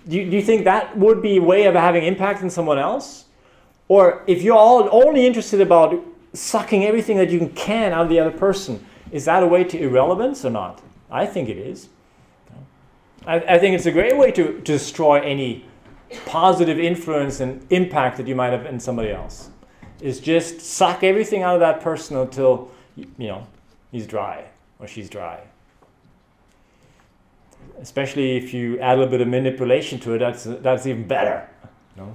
Do 0.08 0.16
you, 0.16 0.28
do 0.28 0.36
you 0.36 0.42
think 0.42 0.64
that 0.64 0.98
would 0.98 1.22
be 1.22 1.36
a 1.36 1.42
way 1.42 1.66
of 1.66 1.76
having 1.76 2.02
impact 2.02 2.42
in 2.42 2.50
someone 2.50 2.80
else? 2.80 3.26
Or 3.86 4.24
if 4.26 4.42
you're 4.42 4.58
all 4.58 4.88
only 4.90 5.28
interested 5.28 5.60
about 5.60 5.94
sucking 6.32 6.84
everything 6.84 7.16
that 7.18 7.30
you 7.30 7.48
can 7.54 7.92
out 7.92 8.02
of 8.02 8.08
the 8.08 8.18
other 8.18 8.36
person, 8.36 8.84
is 9.12 9.26
that 9.26 9.44
a 9.44 9.46
way 9.46 9.62
to 9.62 9.78
irrelevance 9.78 10.44
or 10.44 10.50
not? 10.50 10.82
I 11.08 11.24
think 11.24 11.48
it 11.48 11.56
is. 11.56 11.88
I, 13.24 13.36
I 13.36 13.58
think 13.60 13.76
it's 13.76 13.86
a 13.86 13.92
great 13.92 14.18
way 14.18 14.32
to, 14.32 14.54
to 14.54 14.60
destroy 14.60 15.20
any 15.20 15.66
positive 16.24 16.78
influence 16.78 17.40
and 17.40 17.64
impact 17.70 18.16
that 18.18 18.26
you 18.26 18.34
might 18.34 18.52
have 18.52 18.66
in 18.66 18.80
somebody 18.80 19.10
else. 19.10 19.50
Is 20.00 20.20
just 20.20 20.60
suck 20.60 21.02
everything 21.02 21.42
out 21.42 21.54
of 21.54 21.60
that 21.60 21.80
person 21.80 22.16
until 22.16 22.70
you 22.96 23.06
know 23.18 23.46
he's 23.90 24.06
dry 24.06 24.44
or 24.78 24.86
she's 24.86 25.08
dry. 25.08 25.40
Especially 27.80 28.36
if 28.36 28.52
you 28.52 28.78
add 28.78 28.96
a 28.96 29.00
little 29.00 29.10
bit 29.10 29.20
of 29.20 29.28
manipulation 29.28 29.98
to 30.00 30.14
it, 30.14 30.18
that's 30.18 30.44
that's 30.44 30.86
even 30.86 31.06
better. 31.06 31.48
Know? 31.96 32.14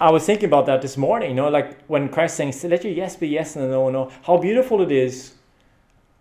I 0.00 0.10
was 0.12 0.24
thinking 0.24 0.46
about 0.46 0.66
that 0.66 0.80
this 0.80 0.96
morning. 0.96 1.30
You 1.30 1.36
know, 1.36 1.48
like 1.48 1.82
when 1.86 2.08
Christ 2.08 2.36
saying, 2.36 2.54
"Let 2.64 2.84
your 2.84 2.92
yes 2.92 3.16
be 3.16 3.28
yes 3.28 3.56
and 3.56 3.70
no 3.70 3.90
no." 3.90 4.10
How 4.22 4.36
beautiful 4.36 4.80
it 4.82 4.92
is. 4.92 5.34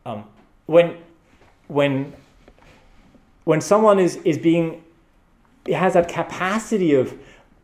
Um, 0.06 0.26
when 0.66 0.98
when 1.68 2.14
when 3.48 3.62
someone 3.62 3.98
is 3.98 4.18
is 4.18 4.38
being 4.38 4.84
has 5.74 5.94
that 5.94 6.10
capacity 6.10 6.94
of 6.94 7.18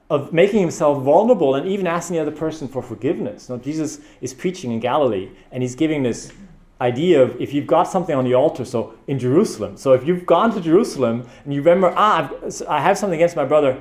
of 0.10 0.32
making 0.32 0.62
himself 0.62 1.04
vulnerable 1.04 1.56
and 1.56 1.68
even 1.68 1.88
asking 1.88 2.16
the 2.16 2.22
other 2.22 2.32
person 2.32 2.68
for 2.68 2.82
forgiveness. 2.82 3.50
Now, 3.50 3.58
Jesus 3.58 4.00
is 4.22 4.34
preaching 4.34 4.72
in 4.72 4.80
Galilee 4.80 5.30
and 5.52 5.62
he's 5.62 5.76
giving 5.76 6.04
this 6.04 6.32
idea 6.80 7.22
of 7.22 7.40
if 7.42 7.54
you've 7.54 7.68
got 7.68 7.84
something 7.84 8.16
on 8.16 8.24
the 8.24 8.34
altar, 8.34 8.64
so 8.64 8.94
in 9.08 9.18
Jerusalem. 9.20 9.76
So 9.76 9.94
if 9.94 10.06
you've 10.08 10.26
gone 10.26 10.54
to 10.54 10.62
Jerusalem 10.62 11.28
and 11.44 11.54
you 11.54 11.62
remember, 11.62 11.94
ah, 11.98 12.32
I've, 12.32 12.68
I 12.68 12.80
have 12.80 12.98
something 12.98 13.18
against 13.20 13.36
my 13.36 13.46
brother, 13.46 13.80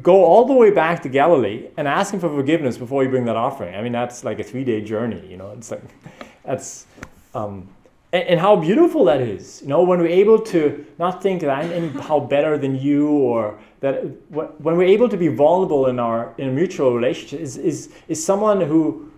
go 0.00 0.24
all 0.24 0.46
the 0.46 0.54
way 0.54 0.70
back 0.70 1.02
to 1.02 1.08
Galilee 1.08 1.68
and 1.76 1.86
ask 1.88 2.14
him 2.14 2.20
for 2.20 2.28
forgiveness 2.28 2.78
before 2.78 3.02
you 3.02 3.10
bring 3.10 3.26
that 3.26 3.36
offering. 3.36 3.74
I 3.74 3.82
mean, 3.82 3.92
that's 3.92 4.24
like 4.24 4.38
a 4.38 4.44
three 4.44 4.64
day 4.64 4.80
journey, 4.80 5.26
you 5.28 5.36
know, 5.36 5.50
it's 5.50 5.70
like, 5.70 5.82
that's, 6.44 6.86
um, 7.34 7.68
and, 8.12 8.28
and, 8.28 8.40
how 8.40 8.56
beautiful 8.56 9.04
that 9.06 9.20
is. 9.20 9.62
You 9.62 9.68
know, 9.68 9.82
when 9.82 9.98
we're 9.98 10.06
able 10.06 10.38
to 10.38 10.84
not 10.98 11.22
think 11.22 11.40
that 11.40 11.50
I'm 11.50 11.72
anyhow 11.72 12.20
better 12.20 12.58
than 12.58 12.78
you, 12.78 13.08
or 13.08 13.58
that 13.80 14.02
when 14.30 14.76
we're 14.76 14.82
able 14.82 15.08
to 15.08 15.16
be 15.16 15.28
vulnerable 15.28 15.86
in 15.86 15.98
our 15.98 16.34
in 16.38 16.48
a 16.48 16.52
mutual 16.52 16.94
relationship, 16.94 17.40
is 17.40 17.56
is 17.56 17.88
is 18.08 18.24
someone 18.24 18.60
who 18.60 19.10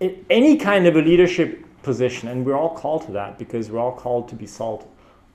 in 0.00 0.24
any 0.30 0.56
kind 0.56 0.86
of 0.86 0.96
a 0.96 1.00
leadership 1.00 1.64
position, 1.82 2.28
and 2.28 2.44
we're 2.44 2.56
all 2.56 2.74
called 2.74 3.06
to 3.06 3.12
that 3.12 3.38
because 3.38 3.70
we're 3.70 3.78
all 3.78 3.92
called 3.92 4.28
to 4.28 4.34
be 4.34 4.46
salt 4.46 4.88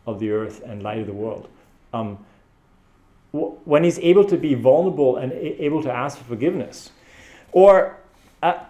of 0.06 0.20
the 0.20 0.30
earth 0.32 0.62
and 0.66 0.84
light 0.84 1.00
of 1.00 1.08
the 1.08 1.14
world. 1.14 1.50
Um, 1.94 2.18
when 3.32 3.84
he's 3.84 4.00
able 4.00 4.24
to 4.26 4.38
be 4.38 4.56
vulnerable 4.56 5.18
and 5.18 5.32
able 5.32 5.84
to 5.84 5.92
ask 5.92 6.18
for 6.18 6.24
forgiveness, 6.24 6.92
or 7.52 7.98
uh, 8.44 8.64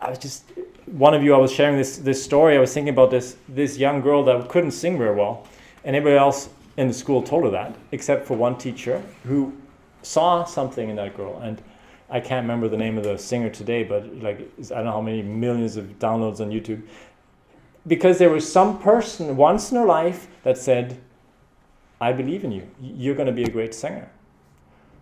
I 0.00 0.10
was 0.10 0.18
just 0.18 0.44
one 0.86 1.14
of 1.14 1.22
you, 1.22 1.34
I 1.34 1.38
was 1.38 1.52
sharing 1.52 1.76
this, 1.76 1.98
this 1.98 2.22
story. 2.22 2.56
I 2.56 2.60
was 2.60 2.72
thinking 2.72 2.92
about 2.92 3.10
this, 3.10 3.36
this 3.48 3.76
young 3.76 4.00
girl 4.00 4.24
that 4.24 4.48
couldn't 4.48 4.70
sing 4.70 4.96
very 4.96 5.14
well, 5.14 5.46
and 5.84 5.94
everybody 5.96 6.18
else 6.18 6.48
in 6.76 6.88
the 6.88 6.94
school 6.94 7.22
told 7.22 7.44
her 7.44 7.50
that, 7.50 7.74
except 7.92 8.26
for 8.26 8.36
one 8.36 8.56
teacher 8.56 9.02
who 9.24 9.52
saw 10.02 10.44
something 10.44 10.88
in 10.88 10.96
that 10.96 11.16
girl. 11.16 11.40
And 11.40 11.60
I 12.08 12.20
can't 12.20 12.44
remember 12.44 12.68
the 12.68 12.76
name 12.76 12.96
of 12.96 13.04
the 13.04 13.18
singer 13.18 13.50
today, 13.50 13.82
but 13.82 14.14
like 14.16 14.48
I 14.70 14.76
don't 14.76 14.84
know 14.84 14.92
how 14.92 15.00
many 15.00 15.22
millions 15.22 15.76
of 15.76 15.98
downloads 15.98 16.40
on 16.40 16.50
YouTube. 16.50 16.82
Because 17.86 18.18
there 18.18 18.30
was 18.30 18.50
some 18.50 18.78
person 18.78 19.36
once 19.36 19.70
in 19.70 19.76
her 19.78 19.86
life 19.86 20.28
that 20.44 20.56
said, 20.56 21.00
I 22.00 22.12
believe 22.12 22.44
in 22.44 22.52
you. 22.52 22.68
You're 22.80 23.14
going 23.14 23.26
to 23.26 23.32
be 23.32 23.44
a 23.44 23.50
great 23.50 23.74
singer. 23.74 24.08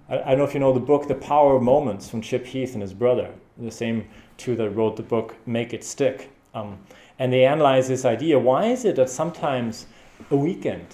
I, 0.08 0.18
I 0.18 0.24
don't 0.30 0.38
know 0.38 0.44
if 0.44 0.54
you 0.54 0.60
know 0.60 0.72
the 0.72 0.80
book, 0.80 1.08
The 1.08 1.14
Power 1.14 1.56
of 1.56 1.62
Moments, 1.62 2.08
from 2.08 2.22
Chip 2.22 2.46
Heath 2.46 2.72
and 2.72 2.82
his 2.82 2.94
brother, 2.94 3.34
the 3.58 3.70
same 3.70 4.08
two 4.36 4.56
that 4.56 4.70
wrote 4.70 4.96
the 4.96 5.02
book 5.02 5.36
Make 5.46 5.72
It 5.72 5.84
Stick. 5.84 6.30
Um, 6.54 6.78
and 7.18 7.32
they 7.32 7.44
analyze 7.44 7.88
this 7.88 8.04
idea 8.04 8.38
why 8.38 8.66
is 8.66 8.84
it 8.84 8.96
that 8.96 9.10
sometimes 9.10 9.86
a 10.30 10.36
weekend, 10.36 10.86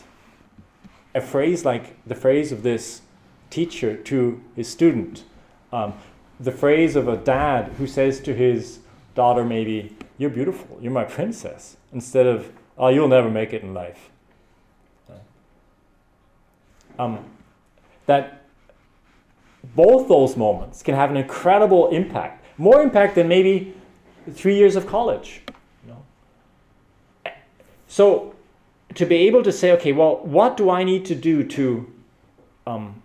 a 1.15 1.21
phrase 1.21 1.65
like 1.65 1.97
the 2.07 2.15
phrase 2.15 2.53
of 2.53 2.63
this 2.63 3.03
teacher 3.51 3.97
to 3.97 4.43
his 4.57 4.69
student, 4.69 5.25
um, 5.73 5.95
the 6.41 6.53
phrase 6.53 6.97
of 6.97 7.09
a 7.09 7.17
dad 7.17 7.73
who 7.79 7.87
says 7.87 8.21
to 8.21 8.35
his 8.35 8.81
daughter, 9.15 9.45
maybe, 9.45 9.97
You're 10.19 10.31
beautiful, 10.31 10.79
you're 10.81 10.93
my 10.93 11.05
princess, 11.05 11.77
instead 11.93 12.27
of, 12.27 12.51
Oh, 12.79 12.89
you'll 12.89 13.09
never 13.09 13.31
make 13.31 13.53
it 13.53 13.63
in 13.63 13.75
life. 13.75 14.11
Um, 16.99 17.25
that 18.07 18.45
both 19.75 20.09
those 20.09 20.37
moments 20.37 20.83
can 20.83 20.95
have 20.95 21.11
an 21.11 21.17
incredible 21.17 21.89
impact, 21.91 22.42
more 22.63 22.81
impact 22.81 23.17
than 23.17 23.27
maybe 23.27 23.75
three 24.31 24.57
years 24.57 24.77
of 24.77 24.87
college. 24.87 25.43
You 25.85 25.93
know? 25.93 27.33
So, 27.89 28.35
to 28.95 29.05
be 29.05 29.17
able 29.27 29.43
to 29.43 29.51
say, 29.51 29.73
okay, 29.73 29.93
well, 29.93 30.19
what 30.19 30.57
do 30.57 30.71
I 30.71 30.85
need 30.85 31.05
to 31.07 31.15
do 31.15 31.43
to 31.45 31.93
um, 32.67 33.03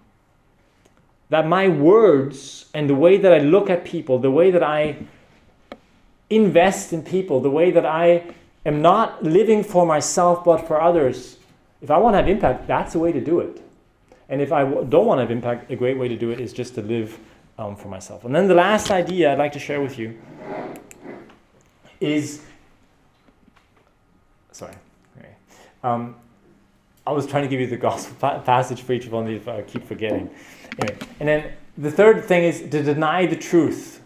that 1.29 1.47
my 1.47 1.67
words 1.67 2.69
and 2.73 2.87
the 2.87 2.95
way 2.95 3.17
that 3.17 3.33
I 3.33 3.39
look 3.39 3.69
at 3.69 3.83
people, 3.83 4.19
the 4.19 4.29
way 4.29 4.51
that 4.51 4.63
I 4.63 4.97
invest 6.29 6.93
in 6.93 7.01
people, 7.01 7.39
the 7.39 7.49
way 7.49 7.71
that 7.71 7.85
I 7.85 8.23
am 8.65 8.81
not 8.81 9.23
living 9.23 9.63
for 9.63 9.85
myself 9.85 10.43
but 10.45 10.67
for 10.67 10.79
others, 10.79 11.37
if 11.81 11.89
I 11.89 11.97
want 11.97 12.13
to 12.13 12.17
have 12.17 12.29
impact, 12.29 12.67
that's 12.67 12.93
the 12.93 12.99
way 12.99 13.11
to 13.11 13.21
do 13.21 13.39
it. 13.39 13.61
And 14.29 14.41
if 14.41 14.51
I 14.51 14.63
don't 14.65 15.05
want 15.05 15.17
to 15.17 15.21
have 15.23 15.31
impact, 15.31 15.71
a 15.71 15.75
great 15.75 15.97
way 15.97 16.07
to 16.07 16.15
do 16.15 16.29
it 16.29 16.39
is 16.39 16.53
just 16.53 16.75
to 16.75 16.81
live 16.81 17.17
um, 17.57 17.75
for 17.75 17.87
myself. 17.87 18.25
And 18.25 18.35
then 18.35 18.47
the 18.47 18.55
last 18.55 18.91
idea 18.91 19.31
I'd 19.31 19.37
like 19.37 19.53
to 19.53 19.59
share 19.59 19.81
with 19.81 19.97
you 19.97 20.17
is 21.99 22.41
sorry. 24.51 24.73
Um, 25.83 26.15
I 27.05 27.11
was 27.11 27.25
trying 27.25 27.43
to 27.43 27.49
give 27.49 27.61
you 27.61 27.67
the 27.67 27.77
gospel 27.77 28.15
pa- 28.19 28.39
passage 28.39 28.81
for 28.81 28.93
each 28.93 29.05
of 29.05 29.11
but 29.11 29.47
I 29.55 29.61
keep 29.61 29.87
forgetting. 29.87 30.29
Anyway, 30.79 30.99
and 31.19 31.29
then 31.29 31.53
the 31.77 31.91
third 31.91 32.25
thing 32.25 32.43
is 32.43 32.59
to 32.61 32.83
deny 32.83 33.25
the 33.25 33.35
truth. 33.35 34.01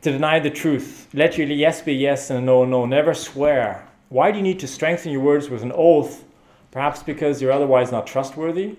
To 0.00 0.12
deny 0.12 0.38
the 0.38 0.50
truth. 0.50 1.08
Let 1.12 1.36
your 1.36 1.46
yes 1.48 1.82
be 1.82 1.94
yes 1.94 2.30
and 2.30 2.46
no, 2.46 2.64
no. 2.64 2.86
Never 2.86 3.12
swear. 3.12 3.86
Why 4.08 4.30
do 4.30 4.38
you 4.38 4.42
need 4.42 4.60
to 4.60 4.68
strengthen 4.68 5.12
your 5.12 5.20
words 5.20 5.50
with 5.50 5.62
an 5.62 5.72
oath? 5.74 6.24
Perhaps 6.70 7.02
because 7.02 7.42
you're 7.42 7.52
otherwise 7.52 7.90
not 7.90 8.06
trustworthy? 8.06 8.76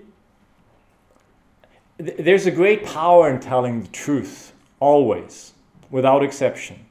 There's 1.97 2.45
a 2.45 2.51
great 2.51 2.85
power 2.85 3.29
in 3.29 3.39
telling 3.39 3.81
the 3.81 3.87
truth, 3.87 4.53
always, 4.79 5.53
without 5.89 6.23
exception, 6.23 6.85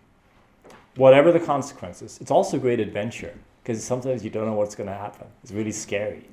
whatever 0.97 1.31
the 1.31 1.38
consequences. 1.40 2.19
It's 2.21 2.31
also 2.31 2.59
great 2.59 2.81
adventure 2.81 3.35
because 3.62 3.83
sometimes 3.85 4.25
you 4.25 4.31
don't 4.31 4.47
know 4.47 4.55
what's 4.55 4.75
going 4.75 4.88
to 4.88 4.95
happen. 4.95 5.27
It's 5.42 5.53
really 5.53 5.73
scary, 5.73 6.29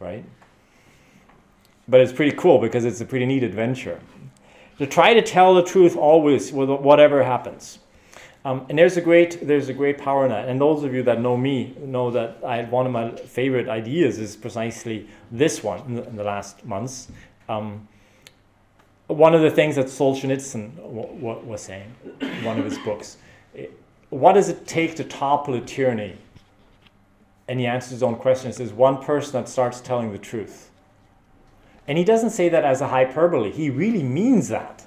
right? 0.00 0.24
But 1.88 2.00
it's 2.00 2.12
pretty 2.12 2.36
cool 2.36 2.58
because 2.58 2.84
it's 2.84 3.00
a 3.00 3.04
pretty 3.04 3.26
neat 3.26 3.42
adventure. 3.42 4.00
To 4.78 4.86
try 4.86 5.14
to 5.14 5.22
tell 5.22 5.54
the 5.54 5.62
truth 5.62 5.96
always, 5.96 6.52
with 6.52 6.68
whatever 6.68 7.22
happens. 7.22 7.78
Um, 8.46 8.64
and 8.68 8.78
there's 8.78 8.96
a 8.96 9.00
great 9.00 9.44
there's 9.44 9.68
a 9.68 9.72
great 9.72 9.98
power 9.98 10.24
in 10.24 10.30
that. 10.30 10.48
And 10.48 10.60
those 10.60 10.84
of 10.84 10.94
you 10.94 11.02
that 11.02 11.20
know 11.20 11.36
me 11.36 11.74
know 11.80 12.12
that 12.12 12.38
I 12.44 12.62
one 12.64 12.86
of 12.86 12.92
my 12.92 13.10
favorite 13.10 13.68
ideas 13.68 14.18
is 14.18 14.36
precisely 14.36 15.08
this 15.32 15.64
one 15.64 15.80
in 15.80 15.94
the, 15.96 16.06
in 16.06 16.16
the 16.16 16.22
last 16.22 16.64
months. 16.64 17.08
Um, 17.48 17.88
one 19.06 19.34
of 19.34 19.42
the 19.42 19.50
things 19.50 19.76
that 19.76 19.86
Solzhenitsyn 19.86 20.76
w- 20.76 21.06
w- 21.20 21.46
was 21.46 21.62
saying, 21.62 21.94
in 22.20 22.44
one 22.44 22.58
of 22.58 22.64
his 22.64 22.78
books, 22.78 23.18
it, 23.54 23.78
what 24.10 24.32
does 24.32 24.48
it 24.48 24.66
take 24.66 24.96
to 24.96 25.04
topple 25.04 25.54
a 25.54 25.60
tyranny? 25.60 26.16
And 27.48 27.60
he 27.60 27.66
answers 27.66 27.90
his 27.92 28.02
own 28.02 28.16
question. 28.16 28.52
Says, 28.52 28.72
one 28.72 29.02
person 29.02 29.32
that 29.34 29.48
starts 29.48 29.80
telling 29.80 30.12
the 30.12 30.18
truth. 30.18 30.70
And 31.86 31.96
he 31.96 32.04
doesn't 32.04 32.30
say 32.30 32.48
that 32.48 32.64
as 32.64 32.80
a 32.80 32.88
hyperbole. 32.88 33.52
He 33.52 33.70
really 33.70 34.02
means 34.02 34.48
that. 34.48 34.84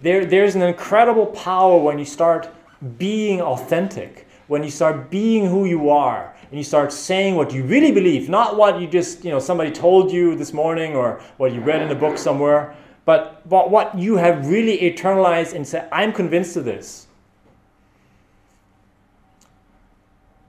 There, 0.00 0.24
there's 0.24 0.54
an 0.54 0.62
incredible 0.62 1.26
power 1.26 1.78
when 1.78 1.98
you 1.98 2.04
start 2.04 2.48
being 2.96 3.40
authentic, 3.40 4.26
when 4.46 4.62
you 4.62 4.70
start 4.70 5.10
being 5.10 5.46
who 5.46 5.64
you 5.64 5.90
are, 5.90 6.34
and 6.50 6.58
you 6.58 6.64
start 6.64 6.92
saying 6.92 7.36
what 7.36 7.52
you 7.52 7.62
really 7.62 7.92
believe, 7.92 8.28
not 8.28 8.56
what 8.56 8.80
you 8.80 8.88
just, 8.88 9.24
you 9.24 9.30
know, 9.30 9.38
somebody 9.38 9.70
told 9.70 10.10
you 10.10 10.34
this 10.34 10.52
morning 10.52 10.96
or 10.96 11.20
what 11.36 11.52
you 11.52 11.60
read 11.60 11.80
in 11.80 11.90
a 11.90 11.94
book 11.94 12.18
somewhere, 12.18 12.74
but, 13.04 13.48
but 13.48 13.70
what 13.70 13.96
you 13.96 14.16
have 14.16 14.48
really 14.48 14.78
internalized 14.78 15.54
and 15.54 15.66
said, 15.66 15.88
I'm 15.92 16.12
convinced 16.12 16.56
of 16.56 16.64
this. 16.64 17.06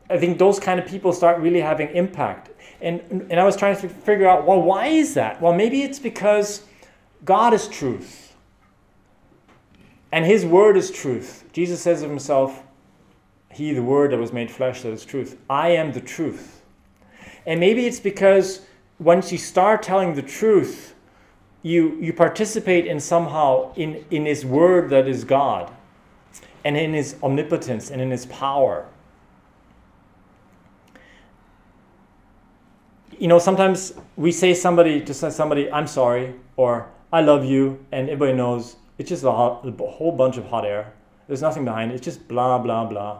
I 0.10 0.18
think 0.18 0.40
those 0.40 0.60
kind 0.60 0.80
of 0.80 0.88
people 0.88 1.14
start 1.14 1.40
really 1.40 1.62
having 1.62 1.90
impact. 1.96 2.50
And, 2.82 3.00
and 3.30 3.40
I 3.40 3.46
was 3.46 3.56
trying 3.56 3.78
to 3.78 3.88
figure 3.88 4.28
out, 4.28 4.46
well, 4.46 4.62
why 4.62 4.88
is 4.88 5.14
that? 5.14 5.40
Well, 5.40 5.54
maybe 5.54 5.84
it's 5.84 6.00
because 6.00 6.64
God 7.24 7.54
is 7.54 7.68
truth. 7.68 8.36
And 10.12 10.26
His 10.26 10.46
Word 10.46 10.76
is 10.76 10.92
truth. 10.92 11.46
Jesus 11.54 11.80
says 11.80 12.02
of 12.02 12.10
Himself, 12.10 12.64
He, 13.54 13.74
the 13.74 13.84
Word 13.84 14.12
that 14.12 14.18
was 14.18 14.34
made 14.34 14.50
flesh, 14.50 14.82
that 14.84 14.92
is 14.92 15.06
truth. 15.06 15.38
I 15.50 15.70
am 15.70 15.92
the 15.92 16.02
truth. 16.02 16.62
And 17.46 17.60
maybe 17.60 17.86
it's 17.86 18.00
because 18.00 18.62
once 19.00 19.32
you 19.32 19.38
start 19.38 19.84
telling 19.84 20.14
the 20.16 20.22
truth, 20.22 20.96
you, 21.64 21.98
you 22.00 22.14
participate 22.14 22.88
in 22.88 23.00
somehow 23.00 23.74
in, 23.76 24.06
in 24.12 24.26
His 24.26 24.46
Word 24.46 24.90
that 24.90 25.08
is 25.08 25.24
God, 25.24 25.72
and 26.64 26.78
in 26.78 26.94
His 26.94 27.16
omnipotence 27.22 27.92
and 27.92 28.02
in 28.02 28.12
His 28.12 28.26
power. 28.28 28.88
you 33.22 33.28
know, 33.28 33.38
sometimes 33.38 33.94
we 34.16 34.32
say 34.32 34.56
somebody 34.56 35.00
to 35.00 35.14
somebody, 35.14 35.72
"I'm 35.72 35.86
sorry," 35.86 36.34
or 36.58 36.90
"I 37.14 37.22
love 37.22 37.46
you," 37.46 37.86
and 37.92 38.10
everybody 38.10 38.34
knows 38.36 38.78
it's 38.98 39.10
just 39.10 39.24
a, 39.24 39.32
hot, 39.32 39.64
a 39.64 39.86
whole 39.86 40.12
bunch 40.12 40.38
of 40.38 40.48
hot 40.48 40.66
air. 40.66 40.94
There's 41.28 41.44
nothing 41.44 41.64
behind 41.64 41.92
it. 41.92 41.96
It's 41.96 42.04
just 42.04 42.28
blah 42.28 42.58
blah 42.58 42.86
blah. 42.86 43.20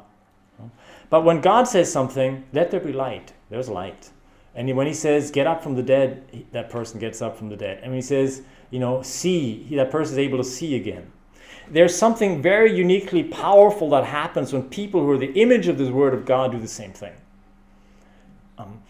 But 1.12 1.24
when 1.24 1.42
God 1.42 1.68
says 1.68 1.92
something, 1.92 2.46
let 2.54 2.72
there 2.72 2.80
be 2.80 2.94
light. 2.94 3.34
There's 3.50 3.70
light. 3.70 4.10
And 4.56 4.76
when 4.76 4.88
He 4.88 4.94
says, 4.94 5.30
"Get 5.30 5.46
up 5.46 5.62
from 5.62 5.76
the 5.76 5.84
dead," 5.84 6.46
that 6.52 6.72
person 6.72 7.00
gets 7.00 7.22
up 7.22 7.38
from 7.38 7.50
the 7.50 7.56
dead. 7.56 7.80
And 7.84 7.92
when 7.92 7.98
He 7.98 8.02
says, 8.02 8.42
"You 8.72 8.80
know, 8.80 9.04
see," 9.04 9.68
that 9.76 9.92
person 9.92 10.14
is 10.14 10.20
able 10.20 10.40
to 10.40 10.44
see 10.44 10.76
again. 10.76 11.12
There's 11.70 11.96
something 11.96 12.42
very 12.42 12.76
uniquely 12.76 13.24
powerful 13.24 13.90
that 13.92 14.06
happens 14.06 14.52
when 14.52 14.64
people 14.64 15.02
who 15.02 15.12
are 15.12 15.18
the 15.18 15.34
image 15.34 15.68
of 15.68 15.78
the 15.78 15.92
Word 15.92 16.14
of 16.14 16.26
God 16.26 16.52
do 16.54 16.60
the 16.60 16.68
same 16.68 16.92
thing. 16.92 17.14
Um, 18.58 18.82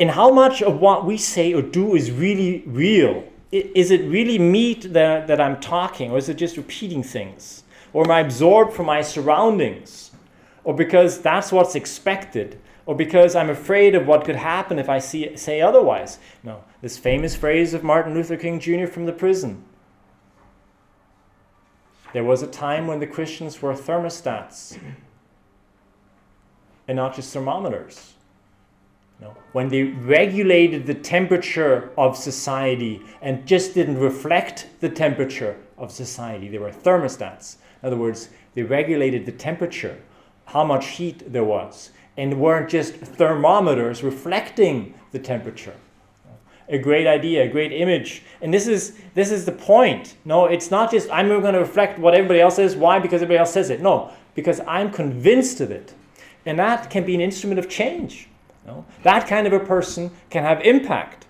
how 0.00 0.30
much 0.30 0.62
of 0.62 0.80
what 0.80 1.04
we 1.04 1.16
say 1.16 1.52
or 1.54 1.62
do 1.62 1.94
is 1.94 2.10
really 2.10 2.62
real? 2.66 3.24
Is 3.50 3.90
it 3.90 4.02
really 4.02 4.38
meat 4.38 4.92
that, 4.92 5.26
that 5.26 5.40
I'm 5.40 5.58
talking, 5.60 6.10
or 6.12 6.18
is 6.18 6.28
it 6.28 6.34
just 6.34 6.56
repeating 6.56 7.02
things? 7.02 7.62
Or 7.92 8.04
am 8.04 8.10
I 8.10 8.20
absorbed 8.20 8.74
from 8.74 8.86
my 8.86 9.00
surroundings? 9.00 10.07
Or 10.68 10.74
because 10.74 11.22
that's 11.22 11.50
what's 11.50 11.74
expected? 11.74 12.60
Or 12.84 12.94
because 12.94 13.34
I'm 13.34 13.48
afraid 13.48 13.94
of 13.94 14.06
what 14.06 14.26
could 14.26 14.36
happen 14.36 14.78
if 14.78 14.90
I 14.90 14.98
see, 14.98 15.34
say 15.34 15.62
otherwise? 15.62 16.18
No, 16.42 16.62
this 16.82 16.98
famous 16.98 17.34
phrase 17.34 17.72
of 17.72 17.82
Martin 17.82 18.12
Luther 18.12 18.36
King 18.36 18.60
Jr. 18.60 18.84
from 18.84 19.06
the 19.06 19.14
prison. 19.14 19.64
There 22.12 22.22
was 22.22 22.42
a 22.42 22.46
time 22.46 22.86
when 22.86 23.00
the 23.00 23.06
Christians 23.06 23.62
were 23.62 23.72
thermostats 23.72 24.78
and 26.86 26.96
not 26.96 27.16
just 27.16 27.32
thermometers. 27.32 28.12
No. 29.22 29.34
When 29.52 29.70
they 29.70 29.84
regulated 29.84 30.84
the 30.84 30.92
temperature 30.92 31.92
of 31.96 32.14
society 32.14 33.00
and 33.22 33.46
just 33.46 33.72
didn't 33.72 33.98
reflect 33.98 34.66
the 34.80 34.90
temperature 34.90 35.56
of 35.78 35.90
society, 35.90 36.48
they 36.48 36.58
were 36.58 36.72
thermostats. 36.72 37.56
In 37.82 37.86
other 37.86 37.96
words, 37.96 38.28
they 38.52 38.64
regulated 38.64 39.24
the 39.24 39.32
temperature, 39.32 39.98
how 40.48 40.64
much 40.64 40.86
heat 40.88 41.32
there 41.32 41.44
was, 41.44 41.90
and 42.16 42.40
weren't 42.40 42.70
just 42.70 42.94
thermometers 42.94 44.02
reflecting 44.02 44.94
the 45.12 45.18
temperature. 45.18 45.74
A 46.70 46.78
great 46.78 47.06
idea, 47.06 47.44
a 47.44 47.48
great 47.48 47.72
image. 47.72 48.22
And 48.42 48.52
this 48.52 48.66
is 48.66 48.98
this 49.14 49.30
is 49.30 49.46
the 49.46 49.52
point. 49.52 50.16
No, 50.24 50.44
it's 50.44 50.70
not 50.70 50.90
just 50.90 51.10
I'm 51.10 51.28
going 51.28 51.54
to 51.54 51.60
reflect 51.60 51.98
what 51.98 52.14
everybody 52.14 52.40
else 52.40 52.56
says. 52.56 52.76
Why? 52.76 52.98
Because 52.98 53.22
everybody 53.22 53.38
else 53.38 53.52
says 53.52 53.70
it. 53.70 53.80
No, 53.80 54.10
because 54.34 54.60
I'm 54.66 54.90
convinced 54.90 55.60
of 55.60 55.70
it. 55.70 55.94
And 56.44 56.58
that 56.58 56.90
can 56.90 57.04
be 57.04 57.14
an 57.14 57.20
instrument 57.20 57.58
of 57.58 57.68
change. 57.68 58.28
No? 58.66 58.84
That 59.02 59.26
kind 59.26 59.46
of 59.46 59.52
a 59.52 59.60
person 59.60 60.10
can 60.30 60.44
have 60.44 60.60
impact. 60.62 61.26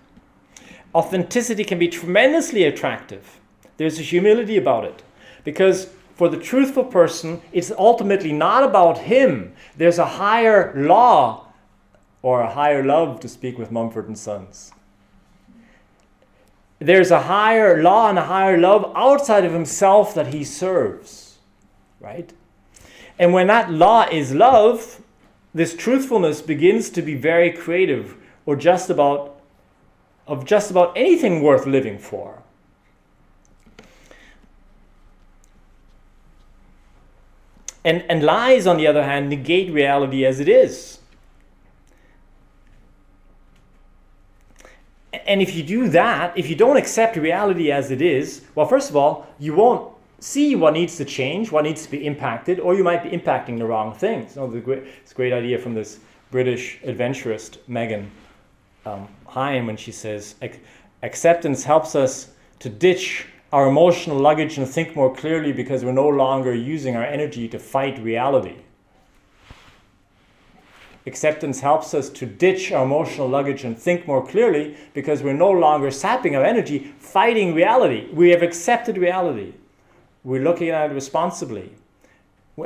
Authenticity 0.93 1.63
can 1.63 1.79
be 1.79 1.87
tremendously 1.87 2.63
attractive. 2.63 3.39
There's 3.77 3.99
a 3.99 4.01
humility 4.01 4.57
about 4.57 4.83
it. 4.85 5.03
Because 5.43 5.89
for 6.19 6.27
the 6.27 6.35
truthful 6.35 6.83
person, 6.83 7.41
it's 7.53 7.71
ultimately 7.71 8.33
not 8.33 8.61
about 8.61 8.97
him. 8.97 9.53
There's 9.77 9.97
a 9.97 10.05
higher 10.05 10.73
law 10.75 11.47
or 12.21 12.41
a 12.41 12.53
higher 12.53 12.83
love, 12.83 13.21
to 13.21 13.29
speak 13.29 13.57
with 13.57 13.71
Mumford 13.71 14.09
and 14.09 14.17
Sons. 14.17 14.73
There's 16.79 17.09
a 17.09 17.21
higher 17.21 17.81
law 17.81 18.09
and 18.09 18.19
a 18.19 18.25
higher 18.25 18.57
love 18.57 18.91
outside 18.97 19.45
of 19.45 19.53
himself 19.53 20.13
that 20.13 20.33
he 20.33 20.43
serves. 20.43 21.37
right? 22.01 22.33
And 23.17 23.31
when 23.31 23.47
that 23.47 23.71
law 23.71 24.05
is 24.11 24.35
love, 24.35 25.01
this 25.53 25.73
truthfulness 25.73 26.41
begins 26.41 26.89
to 26.89 27.01
be 27.01 27.15
very 27.15 27.49
creative 27.49 28.17
or 28.45 28.57
just 28.57 28.89
about 28.89 29.39
of 30.27 30.43
just 30.43 30.69
about 30.69 30.91
anything 30.97 31.41
worth 31.41 31.65
living 31.65 31.97
for. 31.97 32.43
And, 37.85 38.03
and 38.09 38.23
lies, 38.23 38.67
on 38.67 38.77
the 38.77 38.87
other 38.87 39.03
hand, 39.03 39.29
negate 39.29 39.71
reality 39.71 40.25
as 40.25 40.39
it 40.39 40.49
is. 40.49 40.99
And 45.25 45.41
if 45.41 45.55
you 45.55 45.63
do 45.63 45.89
that, 45.89 46.37
if 46.37 46.49
you 46.49 46.55
don't 46.55 46.77
accept 46.77 47.15
reality 47.15 47.71
as 47.71 47.89
it 47.91 48.01
is, 48.01 48.41
well, 48.55 48.67
first 48.67 48.89
of 48.89 48.95
all, 48.95 49.27
you 49.39 49.55
won't 49.55 49.91
see 50.19 50.55
what 50.55 50.73
needs 50.73 50.97
to 50.97 51.05
change, 51.05 51.51
what 51.51 51.63
needs 51.63 51.83
to 51.83 51.91
be 51.91 52.05
impacted, 52.05 52.59
or 52.59 52.75
you 52.75 52.83
might 52.83 53.03
be 53.03 53.09
impacting 53.09 53.57
the 53.57 53.65
wrong 53.65 53.93
things. 53.93 54.35
You 54.35 54.41
know, 54.41 54.51
the 54.51 54.59
great, 54.59 54.83
it's 55.01 55.11
a 55.11 55.15
great 55.15 55.33
idea 55.33 55.57
from 55.57 55.73
this 55.73 55.99
British 56.31 56.79
adventurist, 56.83 57.57
Megan 57.67 58.11
um, 58.85 59.07
Hine, 59.25 59.65
when 59.65 59.77
she 59.77 59.91
says, 59.91 60.35
acceptance 61.01 61.63
helps 61.63 61.95
us 61.95 62.31
to 62.59 62.69
ditch 62.69 63.25
our 63.51 63.67
emotional 63.67 64.17
luggage 64.17 64.57
and 64.57 64.67
think 64.67 64.95
more 64.95 65.13
clearly 65.13 65.51
because 65.51 65.83
we're 65.83 65.91
no 65.91 66.07
longer 66.07 66.53
using 66.53 66.95
our 66.95 67.03
energy 67.03 67.47
to 67.47 67.59
fight 67.59 67.99
reality. 67.99 68.57
Acceptance 71.05 71.61
helps 71.61 71.93
us 71.93 72.09
to 72.09 72.25
ditch 72.25 72.71
our 72.71 72.85
emotional 72.85 73.27
luggage 73.27 73.63
and 73.63 73.77
think 73.77 74.05
more 74.05 74.25
clearly 74.25 74.77
because 74.93 75.23
we're 75.23 75.33
no 75.33 75.49
longer 75.49 75.89
sapping 75.89 76.35
our 76.35 76.43
energy 76.43 76.93
fighting 76.99 77.55
reality. 77.55 78.07
We 78.13 78.29
have 78.29 78.43
accepted 78.43 78.97
reality. 78.97 79.53
We're 80.23 80.43
looking 80.43 80.69
at 80.69 80.91
it 80.91 80.93
responsibly. 80.93 81.73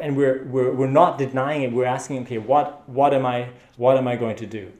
And 0.02 0.18
we're, 0.18 0.44
we're, 0.46 0.74
we're 0.74 0.88
not 0.88 1.18
denying 1.18 1.62
it. 1.62 1.72
We're 1.72 1.86
asking, 1.86 2.24
okay, 2.24 2.40
what, 2.40 2.88
what, 2.90 3.14
am 3.14 3.26
I, 3.26 3.50
what 3.78 3.96
am 3.96 4.08
I 4.08 4.16
going 4.16 4.36
to 4.38 4.48
do? 4.48 4.74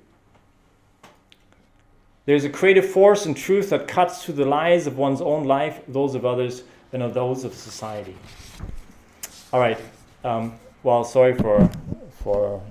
There's 2.26 2.46
a 2.46 2.50
creative 2.50 2.90
force 2.90 3.26
and 3.26 3.36
truth 3.36 3.72
that 3.72 3.88
cuts 3.88 4.24
through 4.24 4.36
the 4.36 4.46
lies 4.46 4.88
of 4.88 4.98
one's 4.98 5.22
own 5.22 5.44
life, 5.44 5.82
those 5.88 6.16
of 6.16 6.26
others, 6.26 6.64
and 6.94 7.04
of 7.04 7.14
those 7.14 7.44
of 7.44 7.54
society. 7.54 8.16
All 9.52 9.60
right. 9.60 9.78
Um, 10.24 10.54
well, 10.84 11.04
sorry 11.04 11.34
for 11.34 11.70
for 12.24 12.62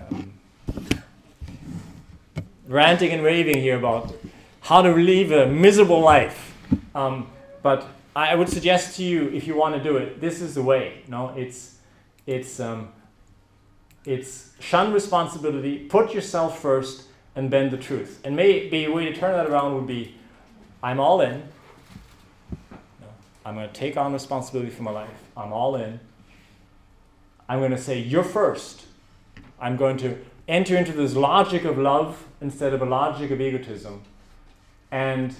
um, 0.00 0.32
ranting 2.68 3.12
and 3.12 3.22
raving 3.22 3.62
here 3.62 3.78
about 3.78 4.14
how 4.60 4.82
to 4.82 4.92
live 4.92 5.32
a 5.32 5.46
miserable 5.46 6.00
life. 6.00 6.54
Um, 6.94 7.28
but 7.62 7.86
I 8.14 8.34
would 8.34 8.48
suggest 8.48 8.96
to 8.96 9.04
you, 9.04 9.28
if 9.28 9.46
you 9.46 9.56
want 9.56 9.74
to 9.74 9.82
do 9.82 9.96
it, 9.96 10.20
this 10.20 10.40
is 10.40 10.54
the 10.54 10.62
way. 10.62 11.02
No, 11.08 11.30
it's 11.30 11.78
it's 12.26 12.60
um, 12.60 12.92
it's 14.04 14.52
shun 14.60 14.92
responsibility, 14.92 15.78
put 15.78 16.12
yourself 16.12 16.60
first, 16.60 17.04
and 17.36 17.50
bend 17.50 17.70
the 17.70 17.76
truth. 17.76 18.20
And 18.24 18.34
maybe 18.34 18.86
a 18.86 18.90
way 18.90 19.04
to 19.04 19.14
turn 19.14 19.32
that 19.32 19.46
around 19.46 19.74
would 19.74 19.86
be 19.86 20.16
I'm 20.82 20.98
all 20.98 21.20
in. 21.20 21.42
I'm 23.44 23.54
going 23.54 23.68
to 23.68 23.74
take 23.74 23.96
on 23.96 24.12
responsibility 24.12 24.70
for 24.70 24.82
my 24.82 24.90
life. 24.90 25.10
I'm 25.36 25.52
all 25.52 25.76
in. 25.76 26.00
I'm 27.48 27.60
going 27.60 27.70
to 27.70 27.78
say, 27.78 28.00
You're 28.00 28.24
first. 28.24 28.86
I'm 29.60 29.76
going 29.76 29.96
to 29.98 30.18
enter 30.48 30.76
into 30.76 30.92
this 30.92 31.14
logic 31.14 31.64
of 31.64 31.78
love 31.78 32.24
instead 32.40 32.72
of 32.72 32.82
a 32.82 32.84
logic 32.84 33.30
of 33.30 33.40
egotism. 33.40 34.02
And 34.90 35.34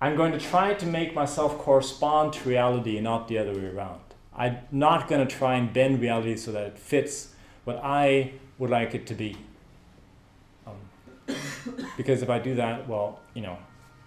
I'm 0.00 0.16
going 0.16 0.32
to 0.32 0.38
try 0.38 0.74
to 0.74 0.86
make 0.86 1.14
myself 1.14 1.58
correspond 1.58 2.32
to 2.34 2.48
reality 2.48 2.96
and 2.96 3.04
not 3.04 3.28
the 3.28 3.38
other 3.38 3.52
way 3.52 3.66
around. 3.66 4.00
I'm 4.36 4.58
not 4.72 5.08
going 5.08 5.26
to 5.26 5.32
try 5.32 5.54
and 5.54 5.72
bend 5.72 6.00
reality 6.00 6.36
so 6.36 6.52
that 6.52 6.66
it 6.66 6.78
fits 6.78 7.34
what 7.64 7.80
I 7.82 8.32
would 8.58 8.70
like 8.70 8.94
it 8.94 9.06
to 9.08 9.14
be. 9.14 9.36
Um, 10.66 11.36
because 11.96 12.22
if 12.22 12.30
I 12.30 12.38
do 12.38 12.54
that, 12.56 12.88
well, 12.88 13.20
you 13.34 13.42
know, 13.42 13.58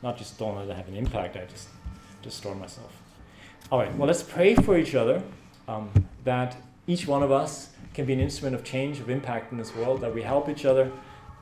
not 0.04 0.18
just 0.18 0.38
don't 0.38 0.56
let 0.56 0.70
it 0.70 0.76
have 0.76 0.88
an 0.88 0.96
impact, 0.96 1.36
I 1.36 1.46
just 1.46 1.70
destroy 2.22 2.54
myself. 2.54 2.92
All 3.72 3.80
right, 3.80 3.94
well, 3.98 4.08
let's 4.08 4.24
pray 4.24 4.56
for 4.56 4.78
each 4.78 4.96
other 4.96 5.22
um, 5.68 5.90
that 6.24 6.56
each 6.88 7.08
one 7.08 7.24
of 7.24 7.32
us 7.32 7.72
can 7.94 8.06
be 8.06 8.14
an 8.14 8.20
instrument 8.20 8.56
of 8.56 8.64
change, 8.64 9.00
of 9.00 9.10
impact 9.10 9.52
in 9.52 9.58
this 9.58 9.76
world, 9.76 10.02
that 10.02 10.14
we 10.14 10.22
help 10.22 10.48
each 10.48 10.66
other 10.66 10.92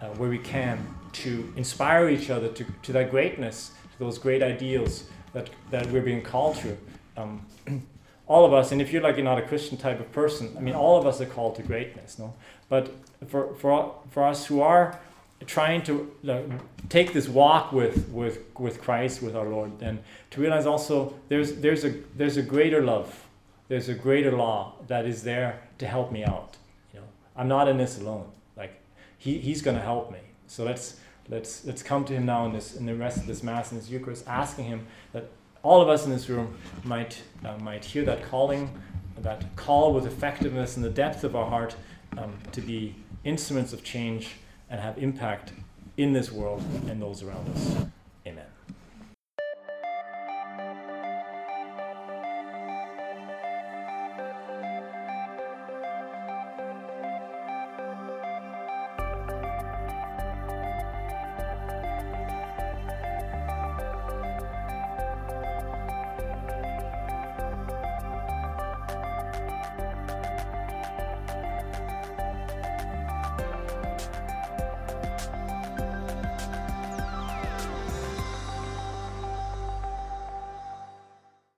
uh, 0.02 0.08
where 0.16 0.30
we 0.30 0.40
can 0.40 0.80
to 1.14 1.54
inspire 1.56 2.10
each 2.10 2.30
other 2.30 2.48
to, 2.50 2.66
to 2.84 2.92
that 2.94 3.12
greatness, 3.12 3.72
to 3.94 4.00
those 4.00 4.18
great 4.18 4.42
ideals 4.42 5.06
that, 5.34 5.50
that 5.72 5.90
we're 5.92 6.02
being 6.02 6.22
called 6.22 6.56
to. 6.58 6.78
Um, 7.18 7.46
all 8.28 8.46
of 8.46 8.54
us, 8.54 8.72
and 8.72 8.82
if 8.82 8.92
you're 8.92 9.02
like 9.02 9.16
you're 9.16 9.26
not 9.26 9.38
a 9.38 9.44
Christian 9.44 9.78
type 9.78 10.00
of 10.00 10.12
person, 10.12 10.56
I 10.58 10.62
mean, 10.62 10.76
all 10.76 10.98
of 10.98 11.06
us 11.06 11.22
are 11.22 11.26
called 11.26 11.56
to 11.58 11.64
greatness, 11.64 12.18
no? 12.18 12.34
But 12.70 12.92
for, 13.28 13.54
for, 13.56 13.96
for 14.12 14.24
us 14.24 14.46
who 14.46 14.62
are 14.62 15.00
trying 15.46 15.84
to 15.84 16.12
take 16.90 17.14
this 17.14 17.28
walk 17.28 17.72
with, 17.72 18.10
with, 18.10 18.40
with 18.58 18.82
Christ, 18.82 19.22
with 19.22 19.36
our 19.36 19.48
Lord, 19.48 19.72
and 19.82 20.00
to 20.32 20.42
realize 20.42 20.66
also 20.66 21.14
there's, 21.30 21.56
there's, 21.56 21.86
a, 21.86 21.96
there's 22.16 22.38
a 22.38 22.42
greater 22.42 22.82
love, 22.82 23.26
there's 23.68 23.90
a 23.90 23.94
greater 23.94 24.32
law 24.32 24.74
that 24.88 25.06
is 25.06 25.24
there 25.24 25.60
to 25.78 25.88
help 25.88 26.12
me 26.12 26.24
out. 26.24 26.56
You 26.94 27.00
know, 27.00 27.06
I'm 27.36 27.48
not 27.48 27.68
in 27.68 27.78
this 27.78 28.00
alone. 28.00 28.32
Like 28.56 28.80
he, 29.18 29.38
he's 29.38 29.62
going 29.62 29.78
to 29.78 29.84
help 29.84 30.12
me. 30.12 30.20
So 30.48 30.64
let's 30.64 31.00
let's 31.28 31.66
let's 31.66 31.82
come 31.82 32.06
to 32.06 32.14
him 32.14 32.26
now 32.26 32.46
in 32.46 32.54
this 32.54 32.76
in 32.76 32.86
the 32.86 32.96
rest 32.96 33.18
of 33.18 33.28
this 33.28 33.42
mass 33.42 33.72
in 33.72 33.80
this 33.80 33.90
Eucharist, 33.90 34.28
asking 34.28 34.66
him 34.66 34.86
that 35.12 35.30
all 35.64 35.82
of 35.82 35.90
us 35.90 36.06
in 36.06 36.12
this 36.12 36.30
room 36.30 36.56
might 36.84 37.22
uh, 37.44 37.58
might 37.58 37.84
hear 37.84 38.06
that 38.06 38.24
calling, 38.30 38.70
that 39.18 39.44
call 39.56 39.94
with 39.94 40.06
effectiveness 40.06 40.78
in 40.78 40.84
the 40.84 40.90
depth 40.90 41.24
of 41.24 41.36
our 41.36 41.50
heart 41.50 41.76
um, 42.18 42.38
to 42.52 42.62
be 42.62 42.96
instruments 43.24 43.74
of 43.74 43.84
change 43.84 44.36
and 44.70 44.80
have 44.80 44.98
impact 44.98 45.54
in 45.98 46.14
this 46.14 46.32
world 46.32 46.64
and 46.88 47.02
those 47.02 47.24
around 47.24 47.48
us. 47.50 47.76
Amen. 48.28 48.46